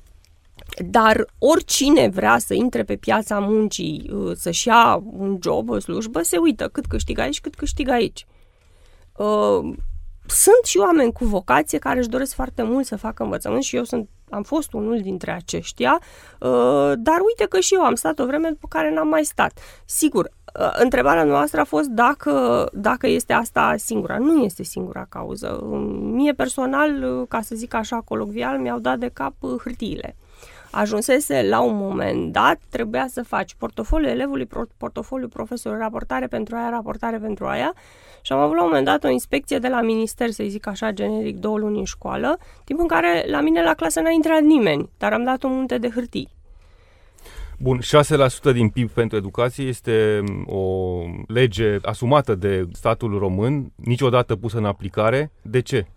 dar 0.85 1.25
oricine 1.37 2.07
vrea 2.07 2.37
să 2.37 2.53
intre 2.53 2.83
pe 2.83 2.95
piața 2.95 3.39
muncii, 3.39 4.09
uh, 4.13 4.35
să-și 4.35 4.67
ia 4.67 5.03
un 5.11 5.37
job, 5.41 5.69
o 5.69 5.79
slujbă, 5.79 6.21
se 6.21 6.37
uită 6.37 6.67
cât 6.67 6.85
câștigă 6.85 7.21
aici, 7.21 7.41
cât 7.41 7.55
câștigă 7.55 7.91
aici. 7.91 8.25
Uh, 9.17 9.73
sunt 10.27 10.65
și 10.65 10.77
oameni 10.77 11.11
cu 11.11 11.25
vocație 11.25 11.77
care 11.77 11.99
își 11.99 12.09
doresc 12.09 12.33
foarte 12.33 12.63
mult 12.63 12.85
să 12.85 12.97
facă 12.97 13.23
învățământ 13.23 13.63
și 13.63 13.75
eu 13.75 13.83
sunt, 13.83 14.09
am 14.29 14.43
fost 14.43 14.73
unul 14.73 15.01
dintre 15.01 15.31
aceștia, 15.31 15.99
uh, 16.39 16.93
dar 16.97 17.19
uite 17.27 17.45
că 17.49 17.59
și 17.59 17.73
eu 17.73 17.81
am 17.81 17.95
stat 17.95 18.19
o 18.19 18.25
vreme 18.25 18.49
după 18.49 18.67
care 18.69 18.93
n-am 18.93 19.07
mai 19.07 19.23
stat. 19.23 19.59
Sigur, 19.85 20.29
întrebarea 20.79 21.23
noastră 21.23 21.59
a 21.59 21.63
fost 21.63 21.87
dacă, 21.87 22.65
dacă 22.73 23.07
este 23.07 23.33
asta 23.33 23.75
singura. 23.77 24.17
Nu 24.17 24.43
este 24.43 24.63
singura 24.63 25.05
cauză. 25.09 25.59
Mie 26.01 26.33
personal, 26.33 27.25
ca 27.27 27.41
să 27.41 27.55
zic 27.55 27.73
așa 27.73 28.01
colocvial, 28.01 28.57
mi-au 28.59 28.79
dat 28.79 28.97
de 28.97 29.09
cap 29.13 29.33
hârtiile 29.63 30.15
ajunsese 30.71 31.47
la 31.47 31.61
un 31.61 31.77
moment 31.77 32.31
dat, 32.31 32.59
trebuia 32.69 33.05
să 33.09 33.23
faci 33.23 33.55
portofoliul 33.57 34.11
elevului, 34.11 34.47
portofoliul 34.77 35.29
profesorului, 35.29 35.83
raportare 35.83 36.27
pentru 36.27 36.55
aia, 36.55 36.69
raportare 36.69 37.17
pentru 37.17 37.45
aia 37.45 37.73
și 38.21 38.31
am 38.31 38.39
avut 38.39 38.55
la 38.55 38.61
un 38.61 38.67
moment 38.67 38.85
dat 38.85 39.03
o 39.03 39.09
inspecție 39.09 39.59
de 39.59 39.67
la 39.67 39.81
minister, 39.81 40.29
să 40.29 40.43
zic 40.47 40.67
așa, 40.67 40.91
generic, 40.91 41.37
două 41.37 41.57
luni 41.57 41.77
în 41.77 41.83
școală, 41.83 42.37
timp 42.63 42.79
în 42.79 42.87
care 42.87 43.25
la 43.27 43.41
mine 43.41 43.63
la 43.63 43.73
clasă 43.73 43.99
n-a 43.99 44.09
intrat 44.09 44.41
nimeni, 44.41 44.89
dar 44.97 45.13
am 45.13 45.23
dat 45.23 45.43
un 45.43 45.51
munte 45.51 45.77
de 45.77 45.89
hârtii. 45.89 46.29
Bun, 47.61 47.79
6% 48.49 48.53
din 48.53 48.69
PIB 48.69 48.89
pentru 48.89 49.17
educație 49.17 49.65
este 49.65 50.23
o 50.45 51.01
lege 51.27 51.77
asumată 51.81 52.35
de 52.35 52.67
statul 52.71 53.17
român, 53.17 53.71
niciodată 53.75 54.35
pusă 54.35 54.57
în 54.57 54.65
aplicare. 54.65 55.31
De 55.41 55.61
ce? 55.61 55.87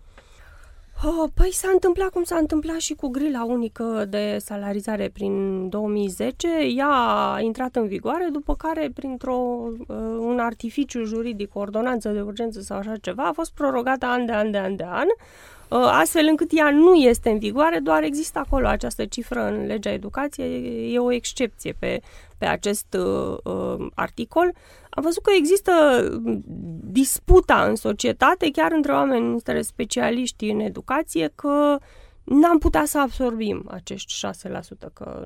Oh, 1.05 1.29
păi 1.33 1.53
s-a 1.53 1.69
întâmplat 1.73 2.09
cum 2.09 2.23
s-a 2.23 2.35
întâmplat 2.35 2.79
și 2.79 2.93
cu 2.93 3.07
grila 3.07 3.43
unică 3.43 4.05
de 4.09 4.37
salarizare 4.39 5.09
prin 5.09 5.69
2010. 5.69 6.47
Ea 6.75 6.87
a 6.87 7.39
intrat 7.39 7.75
în 7.75 7.87
vigoare, 7.87 8.27
după 8.31 8.55
care, 8.55 8.91
printr-un 8.93 9.85
uh, 9.87 9.97
un 10.19 10.39
artificiu 10.39 11.03
juridic, 11.03 11.55
o 11.55 11.59
ordonanță 11.59 12.09
de 12.09 12.21
urgență 12.21 12.61
sau 12.61 12.77
așa 12.77 12.95
ceva, 13.01 13.23
a 13.23 13.31
fost 13.31 13.53
prorogată 13.53 14.05
an 14.05 14.25
de 14.25 14.31
an 14.31 14.51
de 14.51 14.57
an 14.57 14.75
de 14.75 14.85
an, 14.87 15.07
uh, 15.69 15.89
astfel 15.91 16.25
încât 16.29 16.49
ea 16.53 16.69
nu 16.71 16.93
este 16.93 17.29
în 17.29 17.39
vigoare, 17.39 17.79
doar 17.79 18.03
există 18.03 18.39
acolo 18.39 18.67
această 18.67 19.05
cifră 19.05 19.47
în 19.47 19.65
legea 19.65 19.91
educației, 19.91 20.93
e 20.93 20.99
o 20.99 21.11
excepție 21.11 21.75
pe, 21.79 22.01
pe 22.43 22.49
acest 22.49 22.97
uh, 22.99 23.37
uh, 23.43 23.87
articol. 23.95 24.53
Am 24.89 25.03
văzut 25.03 25.23
că 25.23 25.31
există 25.37 25.71
disputa 26.83 27.63
în 27.63 27.75
societate, 27.75 28.51
chiar 28.51 28.71
între 28.71 28.91
oameni, 28.91 29.31
între 29.31 29.61
specialiști 29.61 30.49
în 30.49 30.59
educație, 30.59 31.31
că 31.35 31.77
n-am 32.23 32.57
putea 32.57 32.85
să 32.85 32.99
absorbim 32.99 33.63
acești 33.71 34.13
6%, 34.27 34.93
că 34.93 35.23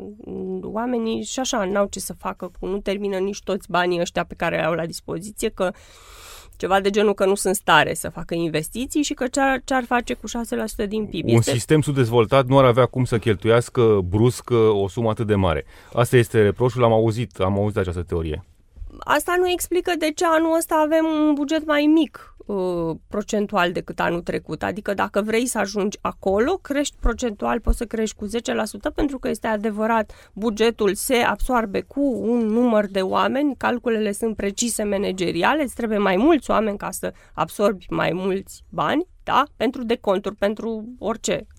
oamenii 0.62 1.24
și 1.24 1.40
așa 1.40 1.66
n-au 1.66 1.88
ce 1.90 2.00
să 2.00 2.14
facă, 2.14 2.52
cu 2.60 2.66
nu 2.66 2.80
termină 2.80 3.18
nici 3.18 3.44
toți 3.44 3.70
banii 3.70 4.00
ăștia 4.00 4.24
pe 4.24 4.36
care 4.36 4.64
au 4.64 4.74
la 4.74 4.86
dispoziție, 4.86 5.50
că 5.50 5.72
ceva 6.58 6.80
de 6.80 6.90
genul 6.90 7.14
că 7.14 7.26
nu 7.26 7.36
sunt 7.36 7.56
stare 7.56 7.94
să 7.94 8.10
facă 8.10 8.34
investiții 8.34 9.04
și 9.04 9.14
că 9.14 9.28
ce-ar, 9.28 9.62
ce-ar 9.66 9.84
face 9.84 10.14
cu 10.14 10.28
6% 10.86 10.88
din 10.88 11.06
PIB. 11.06 11.28
Un 11.28 11.36
este... 11.36 11.52
sistem 11.52 11.82
subdezvoltat 11.82 12.46
nu 12.46 12.58
ar 12.58 12.66
avea 12.66 12.86
cum 12.86 13.06
să 13.06 13.18
cheltuiască 13.18 14.00
brusc 14.10 14.50
o 14.72 14.88
sumă 14.88 15.10
atât 15.10 15.28
de 15.28 15.36
mare. 15.36 15.66
Asta 15.94 16.18
este 16.18 16.42
reproșul, 16.42 16.84
am 16.84 16.92
auzit, 16.92 17.40
am 17.40 17.58
auzit 17.58 17.78
această 17.78 18.04
teorie 18.04 18.44
asta 19.00 19.36
nu 19.38 19.50
explică 19.50 19.92
de 19.98 20.12
ce 20.12 20.26
anul 20.26 20.56
ăsta 20.58 20.76
avem 20.76 21.06
un 21.06 21.34
buget 21.34 21.66
mai 21.66 21.86
mic 21.86 22.36
uh, 22.48 22.96
procentual 23.08 23.72
decât 23.72 24.00
anul 24.00 24.22
trecut. 24.22 24.64
Adică 24.64 24.94
dacă 24.94 25.22
vrei 25.22 25.46
să 25.46 25.60
ajungi 25.60 25.98
acolo, 26.02 26.58
crești 26.62 26.96
procentual, 27.00 27.60
poți 27.60 27.78
să 27.78 27.86
crești 27.86 28.16
cu 28.16 28.28
10% 28.28 28.30
pentru 28.96 29.20
că 29.20 29.30
este 29.30 29.48
adevărat, 29.48 30.30
bugetul 30.34 30.94
se 30.96 31.16
absorbe 31.16 31.82
cu 31.82 32.02
un 32.22 32.46
număr 32.46 32.86
de 32.86 33.02
oameni, 33.02 33.56
calculele 33.58 34.12
sunt 34.12 34.36
precise 34.36 34.84
manageriale, 34.84 35.64
îți 35.64 35.76
trebuie 35.76 35.98
mai 35.98 36.16
mulți 36.16 36.52
oameni 36.52 36.78
ca 36.78 36.92
să 36.92 37.14
absorbi 37.34 37.86
mai 37.90 38.12
mulți 38.14 38.64
bani, 38.70 39.08
da? 39.24 39.44
pentru 39.56 39.84
deconturi, 39.84 40.36
pentru 40.36 40.86
orice 41.00 41.48
uh, 41.50 41.57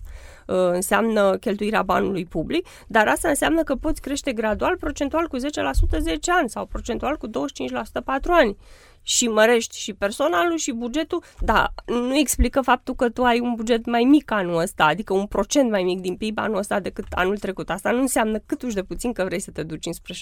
înseamnă 0.49 1.37
cheltuirea 1.37 1.81
banului 1.81 2.25
public, 2.25 2.67
dar 2.87 3.07
asta 3.07 3.29
înseamnă 3.29 3.63
că 3.63 3.75
poți 3.75 4.01
crește 4.01 4.33
gradual, 4.33 4.77
procentual 4.77 5.27
cu 5.27 5.37
10% 5.37 5.41
10 5.99 6.31
ani 6.31 6.49
sau 6.49 6.65
procentual 6.65 7.17
cu 7.17 7.27
25% 7.27 7.31
4 8.05 8.31
ani 8.31 8.57
și 9.01 9.27
mărești 9.27 9.77
și 9.79 9.93
personalul 9.93 10.57
și 10.57 10.71
bugetul, 10.71 11.23
da, 11.39 11.73
nu 11.85 12.17
explică 12.17 12.61
faptul 12.61 12.95
că 12.95 13.09
tu 13.09 13.23
ai 13.23 13.39
un 13.39 13.53
buget 13.55 13.85
mai 13.85 14.03
mic 14.03 14.31
anul 14.31 14.59
ăsta, 14.59 14.85
adică 14.85 15.13
un 15.13 15.25
procent 15.25 15.69
mai 15.69 15.83
mic 15.83 15.99
din 15.99 16.15
PIB 16.15 16.37
anul 16.37 16.57
ăsta 16.57 16.79
decât 16.79 17.05
anul 17.09 17.37
trecut. 17.37 17.69
Asta 17.69 17.91
nu 17.91 17.99
înseamnă 17.99 18.37
cât 18.45 18.61
uși 18.61 18.75
de 18.75 18.83
puțin 18.83 19.13
că 19.13 19.23
vrei 19.23 19.39
să 19.39 19.51
te 19.51 19.63
duci 19.63 19.85
înspre 19.85 20.13
6%. 20.13 20.19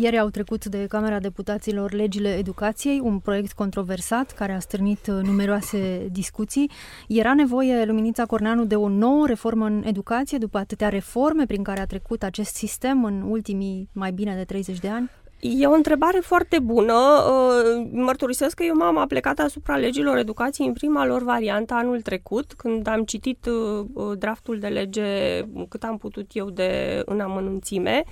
Ieri 0.00 0.18
au 0.18 0.28
trecut 0.28 0.64
de 0.64 0.86
Camera 0.88 1.18
Deputaților 1.18 1.92
legile 1.92 2.28
educației, 2.28 3.00
un 3.02 3.18
proiect 3.18 3.52
controversat 3.52 4.30
care 4.30 4.52
a 4.52 4.58
stârnit 4.58 5.06
numeroase 5.06 6.08
discuții. 6.12 6.70
Era 7.08 7.34
nevoie, 7.34 7.84
Luminița 7.84 8.26
Corneanu, 8.26 8.64
de 8.64 8.74
o 8.74 8.88
nouă 8.88 9.26
reformă 9.26 9.64
în 9.64 9.82
educație 9.86 10.38
după 10.38 10.58
atâtea 10.58 10.88
reforme 10.88 11.46
prin 11.46 11.62
care 11.62 11.80
a 11.80 11.86
trecut 11.86 12.22
acest 12.22 12.54
sistem 12.54 13.04
în 13.04 13.22
ultimii 13.28 13.88
mai 13.92 14.12
bine 14.12 14.34
de 14.34 14.44
30 14.44 14.78
de 14.78 14.88
ani? 14.88 15.10
E 15.40 15.66
o 15.66 15.72
întrebare 15.72 16.18
foarte 16.18 16.58
bună. 16.58 16.94
Uh, 16.94 17.88
mărturisesc 17.92 18.56
că 18.56 18.62
eu 18.62 18.74
m-am 18.74 18.98
aplicat 18.98 19.38
asupra 19.38 19.76
legilor 19.76 20.16
educației 20.16 20.66
în 20.66 20.72
prima 20.72 21.06
lor 21.06 21.22
variantă 21.22 21.74
anul 21.74 22.00
trecut, 22.00 22.52
când 22.52 22.86
am 22.86 23.04
citit 23.04 23.46
uh, 23.46 23.86
uh, 23.92 24.18
draftul 24.18 24.58
de 24.58 24.66
lege 24.66 25.40
cât 25.68 25.82
am 25.82 25.96
putut 25.96 26.30
eu 26.32 26.50
de 26.50 27.02
în 27.04 27.20
amănunțime. 27.20 28.04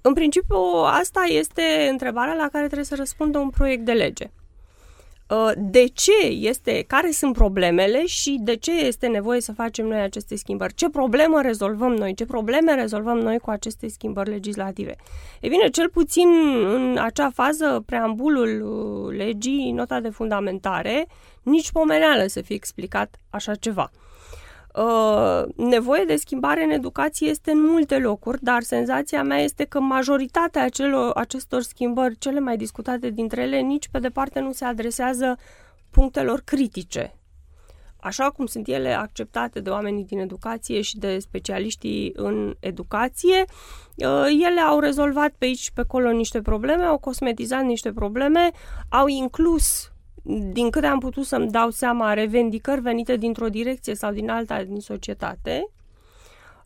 În 0.00 0.12
principiu, 0.12 0.56
asta 0.84 1.24
este 1.28 1.88
întrebarea 1.90 2.34
la 2.34 2.48
care 2.52 2.64
trebuie 2.64 2.84
să 2.84 2.94
răspundă 2.94 3.38
un 3.38 3.50
proiect 3.50 3.84
de 3.84 3.92
lege. 3.92 4.30
Uh, 5.30 5.50
de 5.56 5.86
ce 5.86 6.26
este, 6.26 6.84
care 6.86 7.10
sunt 7.10 7.32
problemele 7.32 8.06
și 8.06 8.38
de 8.40 8.56
ce 8.56 8.72
este 8.72 9.06
nevoie 9.06 9.40
să 9.40 9.52
facem 9.52 9.86
noi 9.86 10.00
aceste 10.00 10.36
schimbări. 10.36 10.74
Ce 10.74 10.88
problemă 10.88 11.40
rezolvăm 11.42 11.92
noi, 11.92 12.14
ce 12.14 12.24
probleme 12.24 12.74
rezolvăm 12.74 13.18
noi 13.18 13.38
cu 13.38 13.50
aceste 13.50 13.88
schimbări 13.88 14.30
legislative. 14.30 14.96
E 15.40 15.48
bine, 15.48 15.68
cel 15.68 15.88
puțin 15.88 16.28
în 16.74 16.98
acea 17.00 17.30
fază, 17.30 17.82
preambulul 17.86 18.62
uh, 18.62 19.16
legii, 19.16 19.72
nota 19.72 20.00
de 20.00 20.08
fundamentare, 20.08 21.06
nici 21.42 21.72
pomeneală 21.72 22.26
să 22.26 22.40
fie 22.40 22.54
explicat 22.54 23.20
așa 23.30 23.54
ceva. 23.54 23.90
Uh, 24.74 25.42
nevoie 25.56 26.04
de 26.04 26.16
schimbare 26.16 26.64
în 26.64 26.70
educație 26.70 27.28
este 27.28 27.50
în 27.50 27.66
multe 27.66 27.98
locuri, 27.98 28.42
dar 28.42 28.62
senzația 28.62 29.22
mea 29.22 29.38
este 29.38 29.64
că 29.64 29.80
majoritatea 29.80 30.64
acelor, 30.64 31.12
acestor 31.14 31.62
schimbări, 31.62 32.18
cele 32.18 32.40
mai 32.40 32.56
discutate 32.56 33.10
dintre 33.10 33.42
ele, 33.42 33.60
nici 33.60 33.88
pe 33.88 33.98
departe 33.98 34.40
nu 34.40 34.52
se 34.52 34.64
adresează 34.64 35.36
punctelor 35.90 36.40
critice. 36.44 37.12
Așa 38.00 38.30
cum 38.30 38.46
sunt 38.46 38.68
ele 38.68 38.92
acceptate 38.92 39.60
de 39.60 39.70
oamenii 39.70 40.04
din 40.04 40.18
educație 40.18 40.80
și 40.80 40.98
de 40.98 41.18
specialiștii 41.18 42.12
în 42.16 42.54
educație, 42.60 43.44
uh, 43.96 44.26
ele 44.48 44.60
au 44.60 44.78
rezolvat 44.80 45.34
pe 45.38 45.44
aici 45.44 45.58
și 45.58 45.72
pe 45.72 45.80
acolo 45.80 46.10
niște 46.10 46.42
probleme, 46.42 46.84
au 46.84 46.98
cosmetizat 46.98 47.64
niște 47.64 47.92
probleme, 47.92 48.50
au 48.88 49.06
inclus 49.06 49.92
din 50.52 50.70
câte 50.70 50.86
am 50.86 50.98
putut 50.98 51.24
să-mi 51.24 51.50
dau 51.50 51.70
seama, 51.70 52.12
revendicări 52.12 52.80
venite 52.80 53.16
dintr-o 53.16 53.48
direcție 53.48 53.94
sau 53.94 54.12
din 54.12 54.30
alta 54.30 54.62
din 54.62 54.80
societate. 54.80 55.68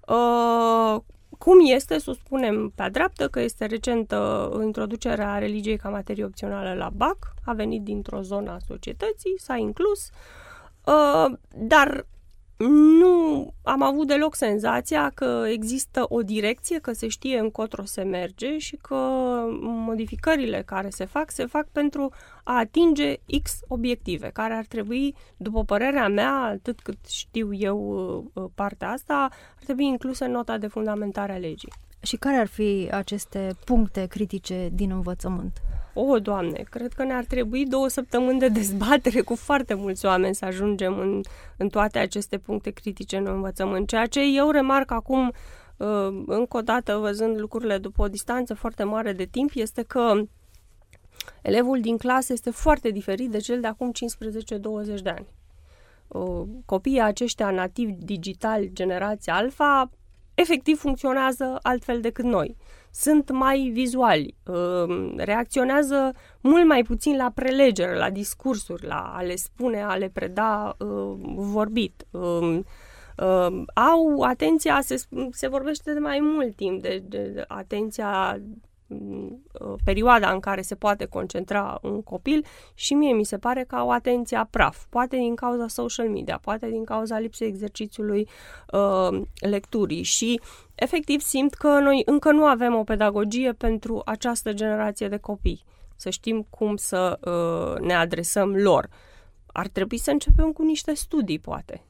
Uh, 0.08 1.00
cum 1.38 1.58
este, 1.62 1.98
să 1.98 2.12
spunem 2.12 2.72
pe 2.74 2.88
dreaptă, 2.92 3.28
că 3.28 3.40
este 3.40 3.66
recentă 3.66 4.50
introducerea 4.62 5.38
religiei 5.38 5.76
ca 5.76 5.88
materie 5.88 6.24
opțională 6.24 6.74
la 6.74 6.90
BAC, 6.90 7.34
a 7.44 7.52
venit 7.52 7.82
dintr-o 7.82 8.22
zonă 8.22 8.50
a 8.50 8.58
societății, 8.66 9.34
s-a 9.38 9.56
inclus, 9.56 10.10
uh, 10.84 11.38
dar 11.54 12.06
nu 12.68 13.54
am 13.62 13.82
avut 13.82 14.06
deloc 14.06 14.34
senzația 14.34 15.10
că 15.14 15.44
există 15.48 16.06
o 16.08 16.22
direcție, 16.22 16.78
că 16.78 16.92
se 16.92 17.08
știe 17.08 17.38
încotro 17.38 17.84
se 17.84 18.02
merge 18.02 18.58
și 18.58 18.76
că 18.76 18.96
modificările 19.60 20.62
care 20.66 20.90
se 20.90 21.04
fac, 21.04 21.30
se 21.30 21.46
fac 21.46 21.68
pentru 21.68 22.12
a 22.44 22.58
atinge 22.58 23.14
X 23.42 23.60
obiective, 23.68 24.30
care 24.32 24.54
ar 24.54 24.64
trebui, 24.64 25.14
după 25.36 25.64
părerea 25.64 26.08
mea, 26.08 26.32
atât 26.32 26.80
cât 26.80 27.08
știu 27.08 27.54
eu 27.54 27.78
uh, 28.32 28.44
partea 28.54 28.90
asta, 28.90 29.28
ar 29.56 29.62
trebui 29.64 29.84
inclusă 29.86 30.24
în 30.24 30.30
nota 30.30 30.58
de 30.58 30.66
fundamentare 30.66 31.32
a 31.32 31.38
legii. 31.38 31.72
Și 32.02 32.16
care 32.16 32.36
ar 32.36 32.46
fi 32.46 32.88
aceste 32.92 33.54
puncte 33.64 34.06
critice 34.06 34.68
din 34.72 34.90
învățământ? 34.90 35.62
O, 35.94 36.18
Doamne, 36.18 36.64
cred 36.70 36.92
că 36.92 37.04
ne-ar 37.04 37.24
trebui 37.24 37.66
două 37.66 37.88
săptămâni 37.88 38.38
de 38.38 38.48
dezbatere 38.48 39.20
cu 39.20 39.34
foarte 39.34 39.74
mulți 39.74 40.06
oameni 40.06 40.34
să 40.34 40.44
ajungem 40.44 40.98
în, 40.98 41.20
în 41.56 41.68
toate 41.68 41.98
aceste 41.98 42.38
puncte 42.38 42.70
critice 42.70 43.16
în 43.16 43.26
învățământ. 43.26 43.88
Ceea 43.88 44.06
ce 44.06 44.20
eu 44.36 44.50
remarc 44.50 44.90
acum, 44.90 45.32
uh, 45.76 46.22
încă 46.26 46.56
o 46.56 46.60
dată, 46.60 46.96
văzând 46.96 47.40
lucrurile 47.40 47.78
după 47.78 48.02
o 48.02 48.08
distanță 48.08 48.54
foarte 48.54 48.82
mare 48.82 49.12
de 49.12 49.24
timp, 49.24 49.50
este 49.54 49.82
că 49.82 50.22
elevul 51.42 51.80
din 51.80 51.96
clasă 51.96 52.32
este 52.32 52.50
foarte 52.50 52.90
diferit 52.90 53.30
de 53.30 53.38
cel 53.38 53.60
de 53.60 53.66
acum 53.66 53.92
15-20 54.98 55.02
de 55.02 55.10
ani. 55.10 55.26
Uh, 56.08 56.48
copiii 56.64 57.00
aceștia 57.00 57.50
nativi 57.50 57.92
digitali, 57.92 58.70
generația 58.72 59.34
alfa, 59.34 59.90
efectiv 60.34 60.78
funcționează 60.78 61.58
altfel 61.62 62.00
decât 62.00 62.24
noi 62.24 62.56
sunt 62.94 63.30
mai 63.30 63.70
vizuali, 63.72 64.34
um, 64.46 65.16
reacționează 65.16 66.12
mult 66.40 66.66
mai 66.66 66.82
puțin 66.82 67.16
la 67.16 67.30
prelegere, 67.34 67.96
la 67.96 68.10
discursuri, 68.10 68.86
la 68.86 69.12
a 69.16 69.22
le 69.22 69.36
spune, 69.36 69.82
a 69.82 69.94
le 69.94 70.08
preda 70.08 70.76
um, 70.78 71.34
vorbit. 71.34 72.06
Um, 72.10 72.64
au 73.74 74.20
atenția, 74.20 74.80
se, 74.80 74.96
se 75.30 75.48
vorbește 75.48 75.92
de 75.92 75.98
mai 75.98 76.18
mult 76.20 76.56
timp 76.56 76.82
de, 76.82 77.02
de, 77.08 77.26
de 77.26 77.44
atenția 77.48 78.40
Uh, 78.40 78.71
perioada 79.84 80.30
în 80.30 80.40
care 80.40 80.62
se 80.62 80.74
poate 80.74 81.04
concentra 81.04 81.78
un 81.82 82.02
copil 82.02 82.44
și 82.74 82.94
mie 82.94 83.12
mi 83.12 83.24
se 83.24 83.38
pare 83.38 83.64
că 83.64 83.74
au 83.74 83.90
atenția 83.90 84.48
praf. 84.50 84.84
Poate 84.88 85.16
din 85.16 85.34
cauza 85.34 85.68
social 85.68 86.08
media, 86.08 86.38
poate 86.42 86.68
din 86.68 86.84
cauza 86.84 87.18
lipsei 87.18 87.48
exercițiului 87.48 88.28
uh, 88.72 89.20
lecturii 89.40 90.02
și 90.02 90.40
efectiv 90.74 91.20
simt 91.20 91.54
că 91.54 91.68
noi 91.68 92.02
încă 92.04 92.32
nu 92.32 92.44
avem 92.44 92.74
o 92.74 92.84
pedagogie 92.84 93.52
pentru 93.52 94.02
această 94.04 94.52
generație 94.52 95.08
de 95.08 95.16
copii. 95.16 95.64
Să 95.96 96.10
știm 96.10 96.46
cum 96.50 96.76
să 96.76 97.18
uh, 97.20 97.80
ne 97.86 97.94
adresăm 97.94 98.56
lor. 98.56 98.88
Ar 99.46 99.68
trebui 99.68 99.98
să 99.98 100.10
începem 100.10 100.52
cu 100.52 100.62
niște 100.62 100.94
studii, 100.94 101.38
poate. 101.38 101.84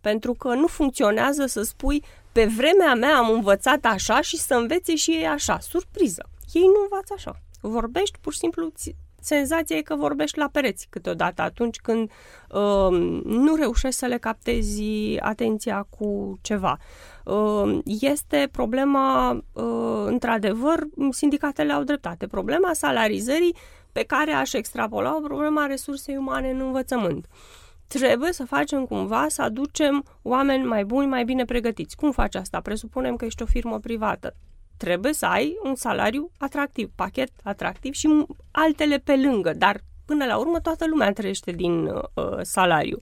Pentru 0.00 0.32
că 0.32 0.54
nu 0.54 0.66
funcționează 0.66 1.46
să 1.46 1.62
spui 1.62 2.04
pe 2.34 2.44
vremea 2.44 2.94
mea 2.94 3.16
am 3.16 3.30
învățat 3.30 3.84
așa 3.84 4.20
și 4.20 4.36
să 4.36 4.54
învețe 4.54 4.94
și 4.94 5.10
ei 5.10 5.26
așa. 5.26 5.58
Surpriză! 5.58 6.28
Ei 6.52 6.62
nu 6.62 6.82
învață 6.82 7.12
așa. 7.16 7.40
Vorbești, 7.60 8.18
pur 8.20 8.32
și 8.32 8.38
simplu, 8.38 8.72
senzația 9.20 9.76
e 9.76 9.82
că 9.82 9.94
vorbești 9.94 10.38
la 10.38 10.48
pereți 10.52 10.86
câteodată 10.90 11.42
atunci 11.42 11.76
când 11.76 12.10
uh, 12.48 12.88
nu 13.24 13.54
reușești 13.54 13.98
să 13.98 14.06
le 14.06 14.18
captezi 14.18 14.82
atenția 15.20 15.86
cu 15.90 16.38
ceva. 16.40 16.78
Uh, 17.24 17.78
este 17.84 18.48
problema, 18.52 19.32
uh, 19.52 20.04
într-adevăr, 20.06 20.86
sindicatele 21.10 21.72
au 21.72 21.82
dreptate, 21.82 22.26
problema 22.26 22.72
salarizării 22.72 23.56
pe 23.92 24.02
care 24.02 24.32
aș 24.32 24.52
extrapola 24.52 25.16
o 25.16 25.20
problema 25.20 25.66
resursei 25.66 26.16
umane 26.16 26.50
în 26.50 26.60
învățământ. 26.60 27.26
Uh, 27.30 27.63
trebuie 27.86 28.32
să 28.32 28.44
facem 28.44 28.84
cumva 28.84 29.26
să 29.28 29.42
aducem 29.42 30.04
oameni 30.22 30.64
mai 30.64 30.84
buni, 30.84 31.06
mai 31.06 31.24
bine 31.24 31.44
pregătiți. 31.44 31.96
Cum 31.96 32.12
faci 32.12 32.34
asta? 32.34 32.60
Presupunem 32.60 33.16
că 33.16 33.24
ești 33.24 33.42
o 33.42 33.46
firmă 33.46 33.78
privată. 33.78 34.36
Trebuie 34.76 35.12
să 35.12 35.26
ai 35.26 35.56
un 35.62 35.74
salariu 35.74 36.30
atractiv, 36.38 36.90
pachet 36.94 37.30
atractiv 37.42 37.92
și 37.92 38.26
altele 38.50 38.98
pe 38.98 39.16
lângă, 39.16 39.52
dar 39.56 39.80
până 40.04 40.24
la 40.24 40.36
urmă 40.36 40.60
toată 40.60 40.86
lumea 40.86 41.12
trăiește 41.12 41.50
din 41.50 41.86
uh, 41.86 42.02
salariu. 42.42 42.98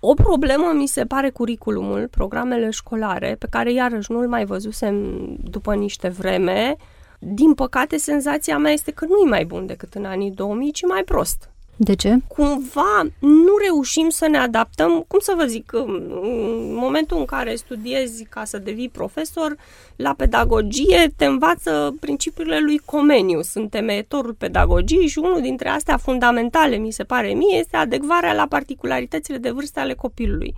O 0.00 0.14
problemă 0.14 0.72
mi 0.74 0.86
se 0.86 1.04
pare 1.04 1.30
curiculumul, 1.30 2.08
programele 2.08 2.70
școlare, 2.70 3.36
pe 3.38 3.46
care 3.50 3.72
iarăși 3.72 4.12
nu-l 4.12 4.28
mai 4.28 4.44
văzusem 4.44 4.96
după 5.40 5.74
niște 5.74 6.08
vreme. 6.08 6.76
Din 7.18 7.54
păcate, 7.54 7.96
senzația 7.96 8.58
mea 8.58 8.72
este 8.72 8.90
că 8.90 9.04
nu 9.04 9.16
e 9.24 9.28
mai 9.28 9.44
bun 9.44 9.66
decât 9.66 9.94
în 9.94 10.04
anii 10.04 10.30
2000, 10.30 10.72
ci 10.72 10.82
mai 10.86 11.02
prost. 11.02 11.50
De 11.76 11.94
ce? 11.94 12.16
Cumva 12.28 13.02
nu 13.18 13.56
reușim 13.64 14.08
să 14.08 14.26
ne 14.26 14.38
adaptăm, 14.38 15.04
cum 15.08 15.18
să 15.18 15.34
vă 15.36 15.44
zic, 15.44 15.72
în 15.72 16.74
momentul 16.74 17.18
în 17.18 17.24
care 17.24 17.54
studiezi 17.54 18.24
ca 18.24 18.44
să 18.44 18.58
devii 18.58 18.88
profesor, 18.88 19.56
la 19.96 20.14
pedagogie 20.16 21.12
te 21.16 21.24
învață 21.24 21.96
principiile 22.00 22.58
lui 22.58 22.78
Comenius, 22.78 23.50
sunt 23.50 23.70
temeietorul 23.70 24.32
pedagogiei 24.32 25.06
și 25.06 25.18
unul 25.18 25.40
dintre 25.40 25.68
astea 25.68 25.96
fundamentale, 25.96 26.76
mi 26.76 26.90
se 26.90 27.04
pare 27.04 27.28
mie, 27.32 27.58
este 27.58 27.76
adecvarea 27.76 28.32
la 28.32 28.46
particularitățile 28.46 29.38
de 29.38 29.50
vârstă 29.50 29.80
ale 29.80 29.94
copilului 29.94 30.54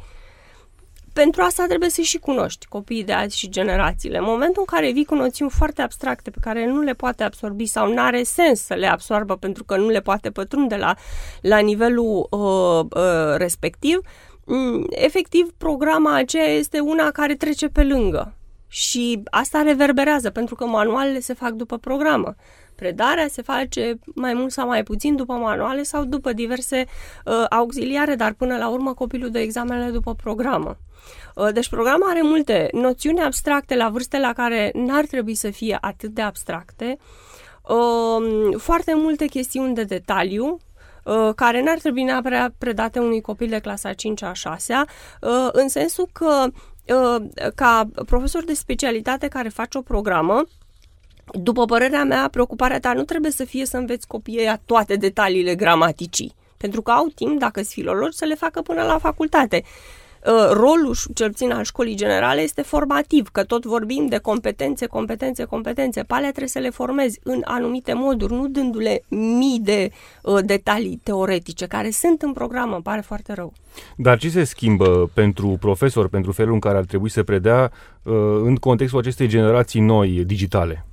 pentru 1.23 1.43
asta 1.43 1.67
trebuie 1.67 1.89
să 1.91 2.01
și 2.01 2.19
cunoști 2.19 2.67
copiii 2.67 3.05
de 3.05 3.13
azi 3.13 3.39
și 3.39 3.49
generațiile. 3.49 4.19
În 4.19 4.25
momentul 4.25 4.65
în 4.67 4.77
care 4.77 4.93
vii 4.93 5.05
cu 5.05 5.15
noțiuni 5.15 5.51
foarte 5.51 5.83
abstracte 5.83 6.31
pe 6.31 6.39
care 6.41 6.67
nu 6.67 6.81
le 6.81 6.93
poate 6.93 7.23
absorbi 7.23 7.67
sau 7.67 7.93
nu 7.93 8.01
are 8.03 8.23
sens 8.23 8.61
să 8.61 8.75
le 8.75 8.87
absorbă 8.87 9.37
pentru 9.37 9.65
că 9.65 9.77
nu 9.77 9.89
le 9.89 10.01
poate 10.01 10.31
pătrunde 10.31 10.77
la, 10.77 10.95
la 11.41 11.59
nivelul 11.59 12.27
uh, 12.31 13.01
uh, 13.03 13.37
respectiv, 13.37 14.01
mm, 14.45 14.87
efectiv 14.91 15.53
programa 15.57 16.15
aceea 16.15 16.49
este 16.49 16.81
una 16.81 17.11
care 17.11 17.35
trece 17.35 17.69
pe 17.69 17.85
lângă. 17.85 18.35
Și 18.69 19.23
asta 19.25 19.63
reverberează, 19.63 20.31
pentru 20.31 20.55
că 20.55 20.67
manualele 20.67 21.21
se 21.21 21.35
fac 21.35 21.51
după 21.51 21.79
programă. 21.79 22.35
Predarea 22.79 23.29
se 23.29 23.43
face 23.43 23.99
mai 24.15 24.35
mult 24.35 24.53
sau 24.53 24.67
mai 24.67 24.83
puțin 24.83 25.17
după 25.17 25.33
manuale 25.33 25.83
sau 25.83 26.05
după 26.05 26.33
diverse 26.33 26.85
uh, 27.25 27.45
auxiliare, 27.51 28.15
dar 28.15 28.33
până 28.33 28.57
la 28.57 28.69
urmă 28.69 28.95
copilul 28.95 29.31
de 29.31 29.41
examenele 29.41 29.91
după 29.91 30.15
programă. 30.15 30.79
Uh, 31.35 31.49
deci 31.53 31.69
programul 31.69 32.09
are 32.09 32.23
multe 32.23 32.69
noțiuni 32.73 33.21
abstracte 33.21 33.77
la 33.77 33.89
vârste 33.89 34.19
la 34.19 34.33
care 34.33 34.71
n-ar 34.75 35.07
trebui 35.07 35.35
să 35.35 35.51
fie 35.51 35.79
atât 35.81 36.11
de 36.11 36.23
abstracte, 36.23 36.99
uh, 37.63 38.57
foarte 38.57 38.95
multe 38.95 39.27
chestiuni 39.27 39.75
de 39.75 39.85
detaliu, 39.85 40.59
uh, 41.05 41.35
care 41.35 41.63
n-ar 41.63 41.79
trebui 41.79 42.03
neapărat 42.03 42.55
predate 42.59 42.99
unui 42.99 43.21
copil 43.21 43.49
de 43.49 43.59
clasa 43.59 43.91
5-a, 43.93 44.33
6 44.33 44.75
în 45.53 45.69
sensul 45.69 46.09
că 46.13 46.47
ca 47.55 47.89
profesor 48.07 48.45
de 48.45 48.55
specialitate 48.55 49.29
care 49.29 49.49
face 49.49 49.79
o 49.79 49.83
programă, 49.83 50.45
după 51.33 51.65
părerea 51.65 52.05
mea, 52.05 52.29
preocuparea 52.31 52.81
ta 52.81 52.93
nu 52.93 53.03
trebuie 53.03 53.31
să 53.31 53.45
fie 53.45 53.67
să 53.67 53.77
înveți 53.77 54.07
copiii 54.07 54.61
toate 54.65 54.97
detaliile 54.97 55.55
gramaticii, 55.55 56.35
pentru 56.57 56.83
că 56.83 56.91
au 56.91 57.07
timp, 57.15 57.39
dacă 57.39 57.61
sunt 57.61 57.73
filologi, 57.73 58.17
să 58.17 58.25
le 58.25 58.35
facă 58.35 58.61
până 58.61 58.83
la 58.83 58.99
facultate. 58.99 59.63
Uh, 60.27 60.51
rolul, 60.53 60.97
cel 61.15 61.29
puțin 61.29 61.53
al 61.53 61.65
școlii 61.65 61.95
generale, 61.95 62.41
este 62.41 62.63
formativ, 62.63 63.29
că 63.29 63.45
tot 63.45 63.65
vorbim 63.65 64.07
de 64.07 64.19
competențe, 64.19 64.87
competențe, 64.87 65.45
competențe. 65.45 66.03
Pe 66.03 66.15
alea 66.15 66.29
trebuie 66.29 66.49
să 66.49 66.59
le 66.59 66.71
formezi 66.71 67.21
în 67.23 67.41
anumite 67.45 67.93
moduri, 67.93 68.33
nu 68.33 68.49
dându-le 68.49 69.03
mii 69.09 69.61
de 69.63 69.91
uh, 70.23 70.39
detalii 70.45 71.01
teoretice, 71.03 71.67
care 71.67 71.91
sunt 71.91 72.23
în 72.23 72.33
program, 72.33 72.73
îmi 72.73 72.83
pare 72.83 73.01
foarte 73.01 73.33
rău. 73.33 73.53
Dar 73.97 74.19
ce 74.19 74.29
se 74.29 74.45
schimbă 74.45 75.11
pentru 75.15 75.57
profesor, 75.61 76.09
pentru 76.09 76.33
felul 76.33 76.53
în 76.53 76.61
care 76.61 76.79
ar 76.79 76.85
trebui 76.85 77.11
să 77.11 77.23
predea 77.23 77.73
uh, 78.03 78.15
în 78.43 78.57
contextul 78.57 78.99
acestei 78.99 79.27
generații 79.27 79.81
noi 79.81 80.25
digitale? 80.25 80.88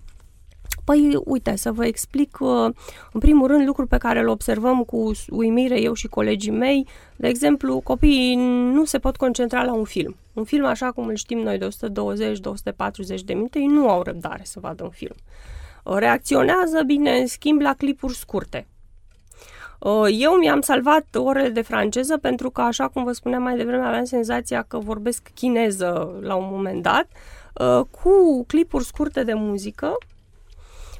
Păi, 0.85 1.19
uite, 1.23 1.55
să 1.55 1.71
vă 1.71 1.85
explic, 1.85 2.37
uh, 2.39 2.69
în 3.11 3.19
primul 3.19 3.47
rând, 3.47 3.65
lucruri 3.65 3.87
pe 3.87 3.97
care 3.97 4.21
le 4.23 4.29
observăm 4.29 4.83
cu 4.83 5.11
uimire 5.29 5.81
eu 5.81 5.93
și 5.93 6.07
colegii 6.07 6.51
mei. 6.51 6.87
De 7.15 7.27
exemplu, 7.27 7.79
copiii 7.79 8.35
nu 8.73 8.85
se 8.85 8.99
pot 8.99 9.15
concentra 9.15 9.63
la 9.63 9.73
un 9.73 9.83
film. 9.83 10.15
Un 10.33 10.43
film, 10.43 10.65
așa 10.65 10.91
cum 10.91 11.07
îl 11.07 11.15
știm 11.15 11.37
noi, 11.37 11.57
de 11.57 11.67
120-240 11.67 11.69
de 13.25 13.33
minute, 13.33 13.59
ei 13.59 13.65
nu 13.65 13.89
au 13.89 14.01
răbdare 14.01 14.41
să 14.43 14.59
vadă 14.59 14.83
un 14.83 14.89
film. 14.89 15.15
Uh, 15.83 15.95
reacționează, 15.97 16.83
bine, 16.85 17.17
în 17.17 17.27
schimb, 17.27 17.61
la 17.61 17.73
clipuri 17.73 18.15
scurte. 18.15 18.67
Uh, 19.79 20.07
eu 20.19 20.31
mi-am 20.31 20.61
salvat 20.61 21.05
orele 21.15 21.49
de 21.49 21.61
franceză 21.61 22.17
pentru 22.17 22.49
că, 22.49 22.61
așa 22.61 22.87
cum 22.87 23.03
vă 23.03 23.11
spuneam 23.11 23.43
mai 23.43 23.57
devreme, 23.57 23.85
aveam 23.85 24.03
senzația 24.03 24.65
că 24.67 24.77
vorbesc 24.77 25.31
chineză 25.33 26.19
la 26.21 26.35
un 26.35 26.47
moment 26.51 26.81
dat, 26.81 27.07
cu 27.91 28.43
clipuri 28.47 28.85
scurte 28.85 29.23
de 29.23 29.33
muzică 29.33 29.97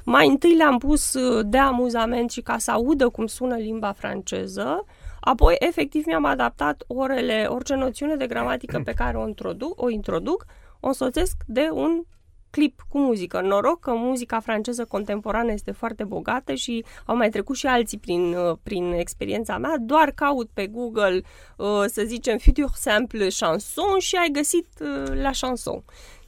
mai 0.08 0.28
întâi 0.28 0.54
le-am 0.54 0.78
pus 0.78 1.14
uh, 1.14 1.46
de 1.48 1.58
amuzament 1.58 2.30
și 2.30 2.40
ca 2.40 2.58
să 2.58 2.70
audă 2.70 3.08
cum 3.08 3.26
sună 3.26 3.56
limba 3.56 3.92
franceză, 3.92 4.84
apoi 5.20 5.56
efectiv 5.58 6.06
mi-am 6.06 6.24
adaptat 6.24 6.84
orele, 6.86 7.46
orice 7.48 7.74
noțiune 7.74 8.16
de 8.16 8.26
gramatică 8.26 8.80
pe 8.84 8.92
care 8.92 9.16
o 9.16 9.26
introduc, 9.26 9.82
o 9.82 9.88
introduc, 9.88 10.44
o 10.80 10.86
însoțesc 10.86 11.36
de 11.46 11.68
un 11.72 12.02
clip 12.50 12.80
cu 12.88 12.98
muzică. 12.98 13.40
Noroc 13.40 13.80
că 13.80 13.92
muzica 13.94 14.40
franceză 14.40 14.84
contemporană 14.84 15.52
este 15.52 15.70
foarte 15.70 16.04
bogată 16.04 16.54
și 16.54 16.84
au 17.06 17.16
mai 17.16 17.30
trecut 17.30 17.56
și 17.56 17.66
alții 17.66 17.98
prin, 17.98 18.34
uh, 18.34 18.56
prin 18.62 18.92
experiența 18.92 19.58
mea. 19.58 19.76
Doar 19.80 20.10
caut 20.10 20.50
pe 20.54 20.66
Google, 20.66 21.22
uh, 21.56 21.84
să 21.86 22.02
zicem, 22.04 22.38
futur 22.44 22.70
simple 22.74 23.28
chanson 23.38 23.98
și 23.98 24.16
ai 24.16 24.28
găsit 24.32 24.66
la 25.22 25.30
chanson 25.40 25.84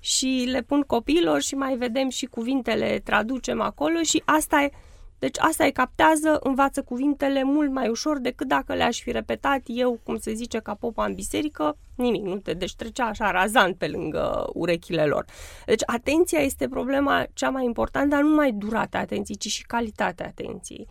și 0.08 0.48
le 0.50 0.62
pun 0.62 0.82
copiilor 0.82 1.40
și 1.40 1.54
mai 1.54 1.76
vedem 1.76 2.08
și 2.08 2.26
cuvintele, 2.26 3.00
traducem 3.04 3.60
acolo 3.60 4.02
și 4.02 4.22
asta 4.24 4.62
e, 4.62 4.70
deci 5.18 5.36
asta 5.38 5.66
e 5.66 5.70
captează, 5.70 6.38
învață 6.42 6.82
cuvintele 6.82 7.42
mult 7.42 7.70
mai 7.70 7.88
ușor 7.88 8.18
decât 8.18 8.46
dacă 8.46 8.74
le-aș 8.74 9.00
fi 9.00 9.10
repetat 9.10 9.60
eu, 9.66 10.00
cum 10.02 10.18
se 10.18 10.32
zice, 10.32 10.58
ca 10.58 10.74
popa 10.74 11.04
în 11.04 11.14
biserică, 11.14 11.76
nimic, 11.94 12.22
nu 12.22 12.36
te, 12.36 12.52
deci 12.52 12.74
trecea 12.74 13.04
așa 13.04 13.30
razant 13.30 13.76
pe 13.76 13.88
lângă 13.88 14.50
urechile 14.52 15.04
lor. 15.04 15.24
Deci 15.66 15.82
atenția 15.86 16.38
este 16.38 16.68
problema 16.68 17.26
cea 17.32 17.50
mai 17.50 17.64
importantă, 17.64 18.08
dar 18.08 18.22
nu 18.22 18.34
mai 18.34 18.52
durata 18.52 18.98
atenției, 18.98 19.36
ci 19.36 19.48
și 19.48 19.66
calitatea 19.66 20.26
atenției 20.26 20.88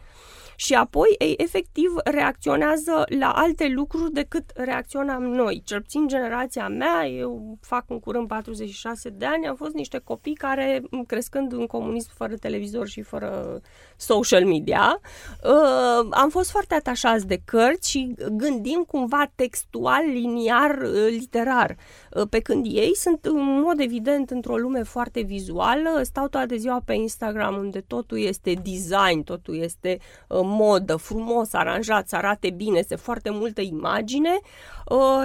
și 0.60 0.74
apoi 0.74 1.15
ei 1.17 1.36
efectiv 1.38 1.91
reacționează 2.04 3.04
la 3.20 3.32
alte 3.32 3.67
lucruri 3.67 4.12
decât 4.12 4.43
reacționam 4.56 5.24
noi. 5.24 5.62
Cel 5.65 5.82
puțin 5.82 6.08
generația 6.08 6.67
mea, 6.67 7.08
eu 7.08 7.58
fac 7.62 7.84
în 7.88 8.00
curând 8.00 8.28
46 8.28 9.10
de 9.10 9.26
ani, 9.26 9.48
am 9.48 9.56
fost 9.56 9.74
niște 9.74 9.98
copii 10.04 10.34
care, 10.34 10.82
crescând 11.08 11.52
în 11.52 11.65
comunism 11.65 12.10
fără 12.15 12.36
televizor 12.36 12.88
și 12.88 13.02
fără 13.02 13.62
social 13.98 14.46
media, 14.46 15.00
uh, 15.43 16.08
am 16.10 16.30
fost 16.30 16.50
foarte 16.52 16.74
atașați 16.74 17.28
de 17.28 17.41
cărți 17.46 17.89
și 17.89 18.15
gândim 18.32 18.84
cumva 18.88 19.32
textual, 19.36 20.04
liniar, 20.06 20.78
uh, 20.82 21.08
literar. 21.10 21.78
Uh, 22.17 22.27
pe 22.30 22.39
când 22.39 22.65
ei 22.69 22.95
sunt 22.95 23.25
în 23.25 23.62
mod 23.62 23.80
evident 23.80 24.30
într-o 24.30 24.58
lume 24.58 24.84
foarte 24.84 25.21
vizuală, 25.21 26.01
stau 26.03 26.27
toată 26.27 26.56
ziua 26.56 26.82
pe 26.86 26.93
Instagram 26.93 27.56
unde 27.56 27.82
totul 27.88 28.19
este 28.19 28.53
design, 28.53 29.23
totul 29.23 29.58
este 29.58 29.99
modă, 30.30 30.95
frumos, 30.95 31.53
aranjat, 31.53 32.08
să 32.08 32.15
arate 32.15 32.49
bine, 32.49 32.82
se 32.82 32.95
foarte 32.95 33.30
multă 33.30 33.62
imagine. 33.62 34.39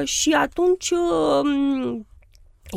Și 0.05 0.33
atunci 0.33 0.93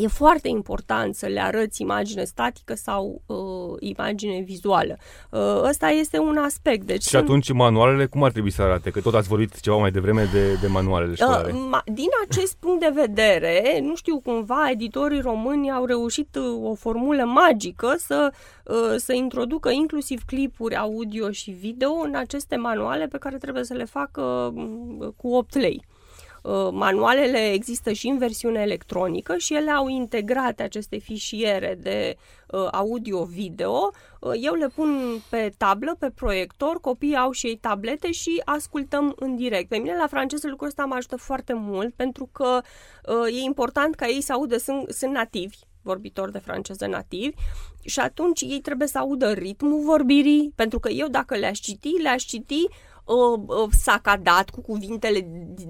E 0.02 0.08
foarte 0.08 0.48
important 0.48 1.16
să 1.16 1.26
le 1.26 1.40
arăți 1.40 1.82
imagine 1.82 2.24
statică 2.24 2.74
sau 2.74 3.22
uh, 3.26 3.38
imagine 3.80 4.42
vizuală. 4.46 4.98
Uh, 5.30 5.62
ăsta 5.64 5.88
este 5.88 6.20
un 6.20 6.38
aspect. 6.38 6.86
Deci 6.86 7.02
și 7.02 7.10
sunt... 7.10 7.24
atunci 7.24 7.52
manualele 7.52 8.06
cum 8.06 8.24
ar 8.24 8.32
trebui 8.32 8.52
să 8.52 8.62
arate? 8.62 8.90
Că 8.90 9.02
tot 9.02 9.14
ați 9.14 9.28
vorbit 9.28 9.60
ceva 9.60 9.78
mai 9.78 9.92
devreme 9.92 10.30
de, 10.34 10.54
de 10.54 10.68
manualele 10.68 11.12
uh, 11.12 11.18
școlare. 11.18 11.52
Uh, 11.52 11.66
ma, 11.70 11.82
din 11.86 12.10
acest 12.30 12.56
punct 12.64 12.80
de 12.80 12.92
vedere, 12.94 13.80
nu 13.82 13.96
știu, 13.96 14.20
cumva 14.20 14.70
editorii 14.72 15.22
români 15.22 15.72
au 15.72 15.86
reușit 15.86 16.36
uh, 16.36 16.70
o 16.70 16.74
formulă 16.74 17.24
magică 17.24 17.96
să, 17.98 18.32
uh, 18.66 18.96
să 18.98 19.14
introducă 19.14 19.70
inclusiv 19.70 20.22
clipuri 20.26 20.76
audio 20.76 21.32
și 21.32 21.52
video 21.52 21.92
în 21.92 22.16
aceste 22.16 22.56
manuale 22.56 23.08
pe 23.08 23.18
care 23.18 23.38
trebuie 23.38 23.64
să 23.64 23.74
le 23.74 23.86
facă 23.86 24.54
uh, 24.56 25.08
cu 25.18 25.28
8 25.28 25.56
lei. 25.56 25.86
Uh, 26.46 26.70
manualele 26.72 27.52
există 27.52 27.92
și 27.92 28.08
în 28.08 28.18
versiune 28.18 28.62
electronică 28.62 29.38
și 29.38 29.56
ele 29.56 29.72
au 29.72 29.88
integrat 29.88 30.60
aceste 30.60 30.98
fișiere 30.98 31.78
de 31.82 32.18
uh, 32.48 32.68
audio-video. 32.72 33.92
Uh, 34.20 34.32
eu 34.42 34.54
le 34.54 34.68
pun 34.68 35.22
pe 35.30 35.54
tablă, 35.58 35.96
pe 36.00 36.10
proiector, 36.10 36.80
copiii 36.80 37.16
au 37.16 37.32
și 37.32 37.48
ei 37.48 37.56
tablete 37.56 38.12
și 38.12 38.42
ascultăm 38.46 39.14
în 39.20 39.36
direct. 39.36 39.70
Pe 39.70 39.78
mine 39.78 39.96
la 39.96 40.08
franceză 40.08 40.48
lucrul 40.48 40.68
ăsta 40.68 40.86
mă 40.86 40.96
ajută 40.96 41.16
foarte 41.16 41.54
mult 41.54 41.94
pentru 41.94 42.30
că 42.32 42.62
e 43.28 43.40
important 43.40 43.96
ca 43.96 44.08
ei 44.08 44.22
să 44.22 44.34
audă, 44.34 44.58
sunt, 44.58 44.90
sunt 44.90 45.12
nativi, 45.12 45.58
vorbitori 45.82 46.32
de 46.32 46.40
franceză 46.40 46.86
nativi 46.86 47.36
și 47.84 48.00
atunci 48.00 48.42
ei 48.42 48.60
trebuie 48.60 48.88
să 48.88 48.98
audă 48.98 49.32
ritmul 49.32 49.84
vorbirii, 49.84 50.52
pentru 50.56 50.80
că 50.80 50.90
eu 50.90 51.08
dacă 51.08 51.36
le-aș 51.36 51.60
citi, 51.60 52.02
le-aș 52.02 52.24
citi 52.24 52.66
uh, 53.06 53.44
uh, 53.46 53.70
sacadat 53.72 54.50
cu 54.50 54.62
cuvintele 54.62 55.28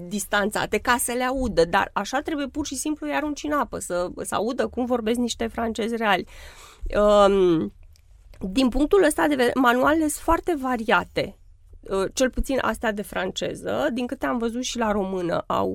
distanțate 0.08 0.78
ca 0.78 0.96
să 0.98 1.12
le 1.12 1.24
audă, 1.24 1.64
dar 1.64 1.90
așa 1.92 2.20
trebuie 2.20 2.46
pur 2.46 2.66
și 2.66 2.74
simplu 2.74 3.06
i 3.06 3.14
arunci 3.14 3.42
în 3.42 3.52
apă, 3.52 3.78
să, 3.78 4.08
să 4.22 4.34
audă 4.34 4.66
cum 4.66 4.84
vorbesc 4.84 5.18
niște 5.18 5.46
francezi 5.46 5.96
reali. 5.96 6.26
Um, 7.28 7.72
din 8.40 8.68
punctul 8.68 9.04
ăsta 9.04 9.26
de 9.26 9.34
vedere, 9.34 9.52
manualele 9.54 10.08
sunt 10.08 10.24
foarte 10.24 10.56
variate 10.60 11.38
uh, 11.80 12.04
cel 12.12 12.30
puțin 12.30 12.58
astea 12.62 12.92
de 12.92 13.02
franceză, 13.02 13.88
din 13.92 14.06
câte 14.06 14.26
am 14.26 14.38
văzut 14.38 14.62
și 14.62 14.78
la 14.78 14.92
română 14.92 15.44
au 15.46 15.70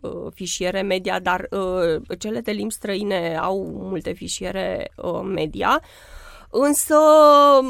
uh, 0.00 0.10
uh 0.10 0.32
fișiere 0.34 0.82
media, 0.82 1.18
dar 1.20 1.48
uh, 1.50 2.18
cele 2.18 2.40
de 2.40 2.50
limbi 2.50 2.72
străine 2.72 3.36
au 3.36 3.64
multe 3.64 4.12
fișiere 4.12 4.90
uh, 4.96 5.20
media. 5.24 5.82
Însă, 6.50 6.94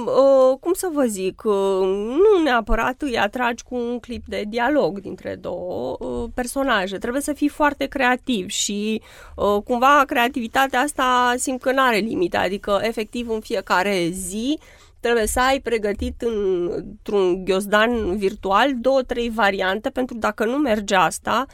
ă, 0.06 0.56
cum 0.60 0.72
să 0.72 0.88
vă 0.92 1.04
zic, 1.04 1.44
ă, 1.44 1.50
nu 1.84 2.42
neapărat 2.42 3.02
îi 3.02 3.18
atragi 3.18 3.62
cu 3.62 3.74
un 3.74 3.98
clip 3.98 4.26
de 4.26 4.44
dialog 4.48 5.00
dintre 5.00 5.34
două 5.34 5.96
ă, 6.00 6.28
personaje. 6.34 6.98
Trebuie 6.98 7.22
să 7.22 7.32
fii 7.32 7.48
foarte 7.48 7.86
creativ 7.86 8.48
și 8.48 9.02
cumva 9.64 10.04
creativitatea 10.06 10.80
asta 10.80 11.34
simt 11.36 11.60
că 11.60 11.72
nu 11.72 11.82
are 11.82 11.96
limite, 11.96 12.36
adică 12.36 12.80
efectiv 12.82 13.28
în 13.28 13.40
fiecare 13.40 14.08
zi 14.12 14.58
trebuie 15.00 15.26
să 15.26 15.40
ai 15.40 15.60
pregătit 15.60 16.22
într-un 16.22 17.44
ghiozdan 17.44 18.16
virtual 18.16 18.70
două, 18.80 19.02
trei 19.02 19.30
variante 19.30 19.90
pentru 19.90 20.16
dacă 20.16 20.44
nu 20.44 20.56
merge 20.56 20.94
asta, 20.94 21.46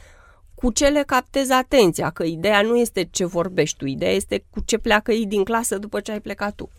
cu 0.55 0.71
ce 0.71 0.87
le 0.87 1.03
captezi 1.05 1.51
atenția, 1.51 2.09
că 2.09 2.23
ideea 2.23 2.61
nu 2.61 2.77
este 2.77 3.07
ce 3.11 3.25
vorbești 3.25 3.77
tu, 3.77 3.85
ideea 3.85 4.11
este 4.11 4.43
cu 4.49 4.59
ce 4.65 4.77
pleacă 4.77 5.11
ei 5.11 5.25
din 5.25 5.43
clasă 5.43 5.77
după 5.77 5.99
ce 5.99 6.11
ai 6.11 6.21
plecat 6.21 6.55
tu. 6.55 6.69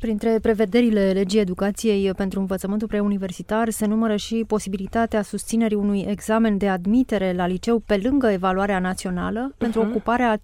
Printre 0.00 0.38
prevederile 0.42 1.10
legii 1.12 1.40
educației 1.40 2.14
pentru 2.14 2.40
învățământul 2.40 2.88
preuniversitar 2.88 3.70
se 3.70 3.86
numără 3.86 4.16
și 4.16 4.44
posibilitatea 4.46 5.22
susținerii 5.22 5.76
unui 5.76 6.04
examen 6.08 6.56
de 6.56 6.68
admitere 6.68 7.32
la 7.32 7.46
liceu 7.46 7.78
pe 7.78 8.00
lângă 8.02 8.26
evaluarea 8.26 8.78
națională 8.78 9.50
uh-huh. 9.50 9.58
pentru 9.58 9.80
ocuparea 9.80 10.36
50% 10.36 10.40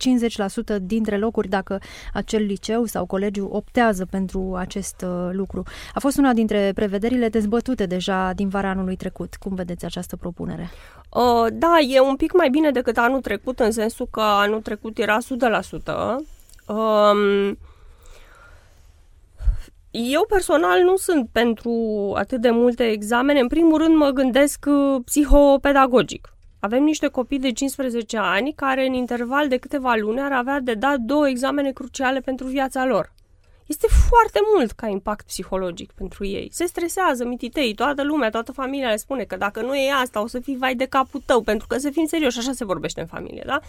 dintre 0.82 1.16
locuri 1.18 1.48
dacă 1.48 1.78
acel 2.12 2.42
liceu 2.42 2.84
sau 2.84 3.06
colegiu 3.06 3.48
optează 3.52 4.06
pentru 4.10 4.54
acest 4.58 5.04
uh, 5.06 5.28
lucru. 5.32 5.62
A 5.94 6.00
fost 6.00 6.18
una 6.18 6.32
dintre 6.32 6.72
prevederile 6.74 7.28
dezbătute 7.28 7.86
deja 7.86 8.32
din 8.32 8.48
vara 8.48 8.68
anului 8.68 8.96
trecut. 8.96 9.34
Cum 9.34 9.54
vedeți 9.54 9.84
această 9.84 10.16
propunere? 10.16 10.70
Uh, 11.10 11.46
da, 11.52 11.78
e 11.88 12.00
un 12.00 12.16
pic 12.16 12.32
mai 12.32 12.50
bine 12.50 12.70
decât 12.70 12.96
anul 12.96 13.20
trecut, 13.20 13.60
în 13.60 13.70
sensul 13.70 14.08
că 14.10 14.20
anul 14.20 14.60
trecut 14.60 14.98
era 14.98 15.18
100%. 15.18 15.24
Um, 16.66 17.58
eu 19.98 20.26
personal 20.28 20.82
nu 20.82 20.96
sunt 20.96 21.28
pentru 21.32 21.72
atât 22.16 22.40
de 22.40 22.50
multe 22.50 22.90
examene. 22.90 23.40
În 23.40 23.46
primul 23.46 23.78
rând 23.78 23.96
mă 23.96 24.10
gândesc 24.10 24.64
uh, 24.68 25.02
psihopedagogic. 25.04 26.34
Avem 26.60 26.82
niște 26.82 27.06
copii 27.06 27.38
de 27.38 27.52
15 27.52 28.16
ani 28.16 28.52
care 28.52 28.86
în 28.86 28.92
interval 28.92 29.48
de 29.48 29.56
câteva 29.56 29.94
luni 29.94 30.20
ar 30.20 30.32
avea 30.32 30.60
de 30.60 30.74
dat 30.74 30.98
două 30.98 31.28
examene 31.28 31.72
cruciale 31.72 32.20
pentru 32.20 32.46
viața 32.46 32.84
lor. 32.84 33.12
Este 33.66 33.86
foarte 34.08 34.40
mult 34.54 34.70
ca 34.70 34.86
impact 34.86 35.26
psihologic 35.26 35.92
pentru 35.92 36.24
ei. 36.26 36.48
Se 36.52 36.66
stresează 36.66 37.24
mititei, 37.24 37.74
toată 37.74 38.02
lumea, 38.04 38.30
toată 38.30 38.52
familia 38.52 38.88
le 38.88 38.96
spune 38.96 39.24
că 39.24 39.36
dacă 39.36 39.60
nu 39.60 39.74
e 39.74 39.92
asta 39.92 40.22
o 40.22 40.26
să 40.26 40.40
fii 40.40 40.56
vai 40.56 40.74
de 40.74 40.84
capul 40.84 41.22
tău, 41.26 41.40
pentru 41.40 41.66
că 41.66 41.78
să 41.78 41.90
fim 41.90 42.06
serioși, 42.06 42.38
așa 42.38 42.52
se 42.52 42.64
vorbește 42.64 43.00
în 43.00 43.06
familie, 43.06 43.42
da? 43.46 43.60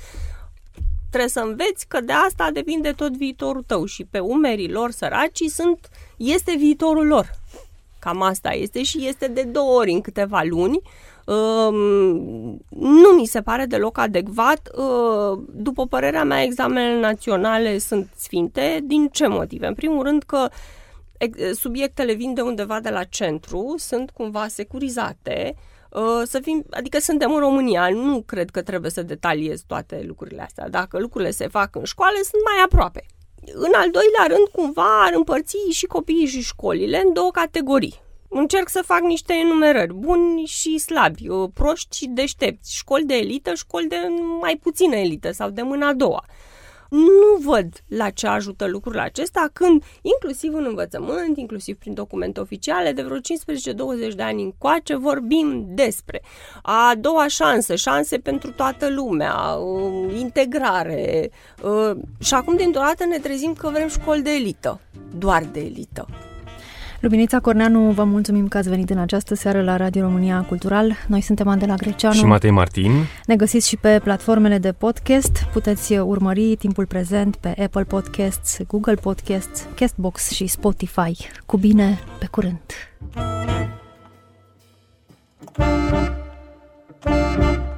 Trebuie 1.18 1.44
să 1.44 1.50
înveți 1.50 1.88
că 1.88 2.02
de 2.02 2.14
asta 2.14 2.52
depinde 2.52 2.92
tot 2.92 3.18
viitorul 3.18 3.64
tău 3.68 3.86
și 3.86 4.04
pe 4.04 4.20
umerii 4.20 4.72
lor 4.72 4.92
săracii 4.92 5.50
sunt, 5.50 5.90
este 6.18 6.56
viitorul 6.58 7.08
lor. 7.08 7.32
Cam 8.00 8.22
asta 8.22 8.54
este 8.54 8.84
și 8.84 9.08
este 9.08 9.28
de 9.28 9.42
două 9.42 9.80
ori 9.80 9.92
în 9.92 10.02
câteva 10.02 10.42
luni. 10.44 10.82
Um, 11.26 11.76
nu 12.80 13.10
mi 13.18 13.26
se 13.26 13.42
pare 13.42 13.66
deloc 13.66 13.98
adecvat. 13.98 14.70
Uh, 14.76 15.40
după 15.52 15.88
părerea 15.88 16.24
mea, 16.24 16.44
examenele 16.44 17.00
naționale 17.00 17.78
sunt 17.78 18.10
sfinte. 18.16 18.80
Din 18.84 19.08
ce 19.12 19.28
motive? 19.28 19.68
În 19.68 19.74
primul 19.74 20.04
rând 20.04 20.24
că 20.24 20.50
subiectele 21.54 22.14
vin 22.14 22.34
de 22.34 22.42
undeva 22.42 22.80
de 22.80 22.90
la 22.90 23.04
centru, 23.04 23.76
sunt 23.78 24.10
cumva 24.10 24.48
securizate, 24.48 25.56
Uh, 25.56 25.77
să 26.24 26.40
fim, 26.40 26.66
adică 26.70 27.00
suntem 27.00 27.34
în 27.34 27.40
România, 27.40 27.90
nu 27.90 28.22
cred 28.22 28.50
că 28.50 28.62
trebuie 28.62 28.92
să 28.92 29.02
detaliez 29.02 29.62
toate 29.68 30.04
lucrurile 30.08 30.42
astea. 30.42 30.70
Dacă 30.70 31.00
lucrurile 31.00 31.32
se 31.32 31.48
fac 31.48 31.76
în 31.76 31.84
școală, 31.84 32.16
sunt 32.16 32.42
mai 32.44 32.64
aproape. 32.66 33.06
În 33.54 33.72
al 33.76 33.90
doilea 33.92 34.26
rând, 34.28 34.48
cumva 34.52 35.06
ar 35.06 35.14
împărți 35.14 35.58
și 35.70 35.86
copiii 35.86 36.26
și 36.26 36.42
școlile 36.42 37.02
în 37.06 37.14
două 37.14 37.32
categorii. 37.32 38.02
Încerc 38.30 38.70
să 38.70 38.82
fac 38.86 39.02
niște 39.02 39.34
enumerări, 39.34 39.94
buni 39.94 40.46
și 40.46 40.78
slabi, 40.78 41.30
uh, 41.30 41.50
proști 41.54 41.98
și 41.98 42.08
deștepți, 42.08 42.76
școli 42.76 43.06
de 43.06 43.16
elită, 43.16 43.54
școli 43.54 43.88
de 43.88 43.98
mai 44.42 44.60
puțină 44.64 44.96
elită 44.96 45.32
sau 45.32 45.50
de 45.50 45.62
mâna 45.62 45.88
a 45.88 45.94
doua 45.94 46.26
nu 46.90 47.50
văd 47.52 47.84
la 47.88 48.10
ce 48.10 48.28
ajută 48.28 48.68
lucrul 48.68 49.00
acesta 49.00 49.50
când, 49.54 49.84
inclusiv 50.02 50.54
în 50.54 50.66
învățământ, 50.68 51.38
inclusiv 51.38 51.78
prin 51.78 51.94
documente 51.94 52.40
oficiale, 52.40 52.92
de 52.92 53.02
vreo 53.02 53.18
15-20 53.18 54.16
de 54.16 54.24
ani 54.24 54.44
încoace, 54.44 54.96
vorbim 54.96 55.66
despre 55.70 56.22
a 56.62 56.94
doua 57.00 57.28
șansă, 57.28 57.76
șanse 57.76 58.18
pentru 58.18 58.52
toată 58.52 58.90
lumea, 58.90 59.36
um, 59.54 60.10
integrare. 60.10 61.30
Uh, 61.64 61.92
și 62.20 62.34
acum, 62.34 62.56
dintr-o 62.56 62.82
dată, 62.82 63.06
ne 63.06 63.18
trezim 63.18 63.54
că 63.54 63.70
vrem 63.70 63.88
școli 63.88 64.22
de 64.22 64.32
elită, 64.32 64.80
doar 65.18 65.44
de 65.52 65.60
elită. 65.60 66.08
Luminița 67.00 67.40
Corneanu, 67.40 67.80
vă 67.80 68.04
mulțumim 68.04 68.48
că 68.48 68.58
ați 68.58 68.70
venit 68.70 68.90
în 68.90 68.98
această 68.98 69.36
seară 69.36 69.62
la 69.62 69.78
Radio 69.78 70.02
România 70.02 70.42
Cultural. 70.48 70.96
Noi 71.08 71.22
suntem 71.22 71.48
Andela 71.48 71.76
Greceanu 71.76 72.16
și 72.16 72.26
Matei 72.26 72.52
Martin. 72.52 72.92
Ne 73.26 73.36
găsiți 73.36 73.68
și 73.68 73.78
pe 73.78 74.00
platformele 74.04 74.58
de 74.58 74.72
podcast. 74.72 75.44
Puteți 75.54 75.98
urmări 75.98 76.56
timpul 76.56 76.86
prezent 76.86 77.36
pe 77.36 77.48
Apple 77.64 77.84
Podcasts, 77.84 78.60
Google 78.68 78.96
Podcasts, 78.96 79.68
Castbox 79.76 80.30
și 80.30 80.48
Spotify. 80.48 81.28
Cu 81.46 81.58
bine, 81.58 82.00
pe 82.20 82.28
curând! 82.32 82.62
Thank 87.04 87.44
you. 87.44 87.77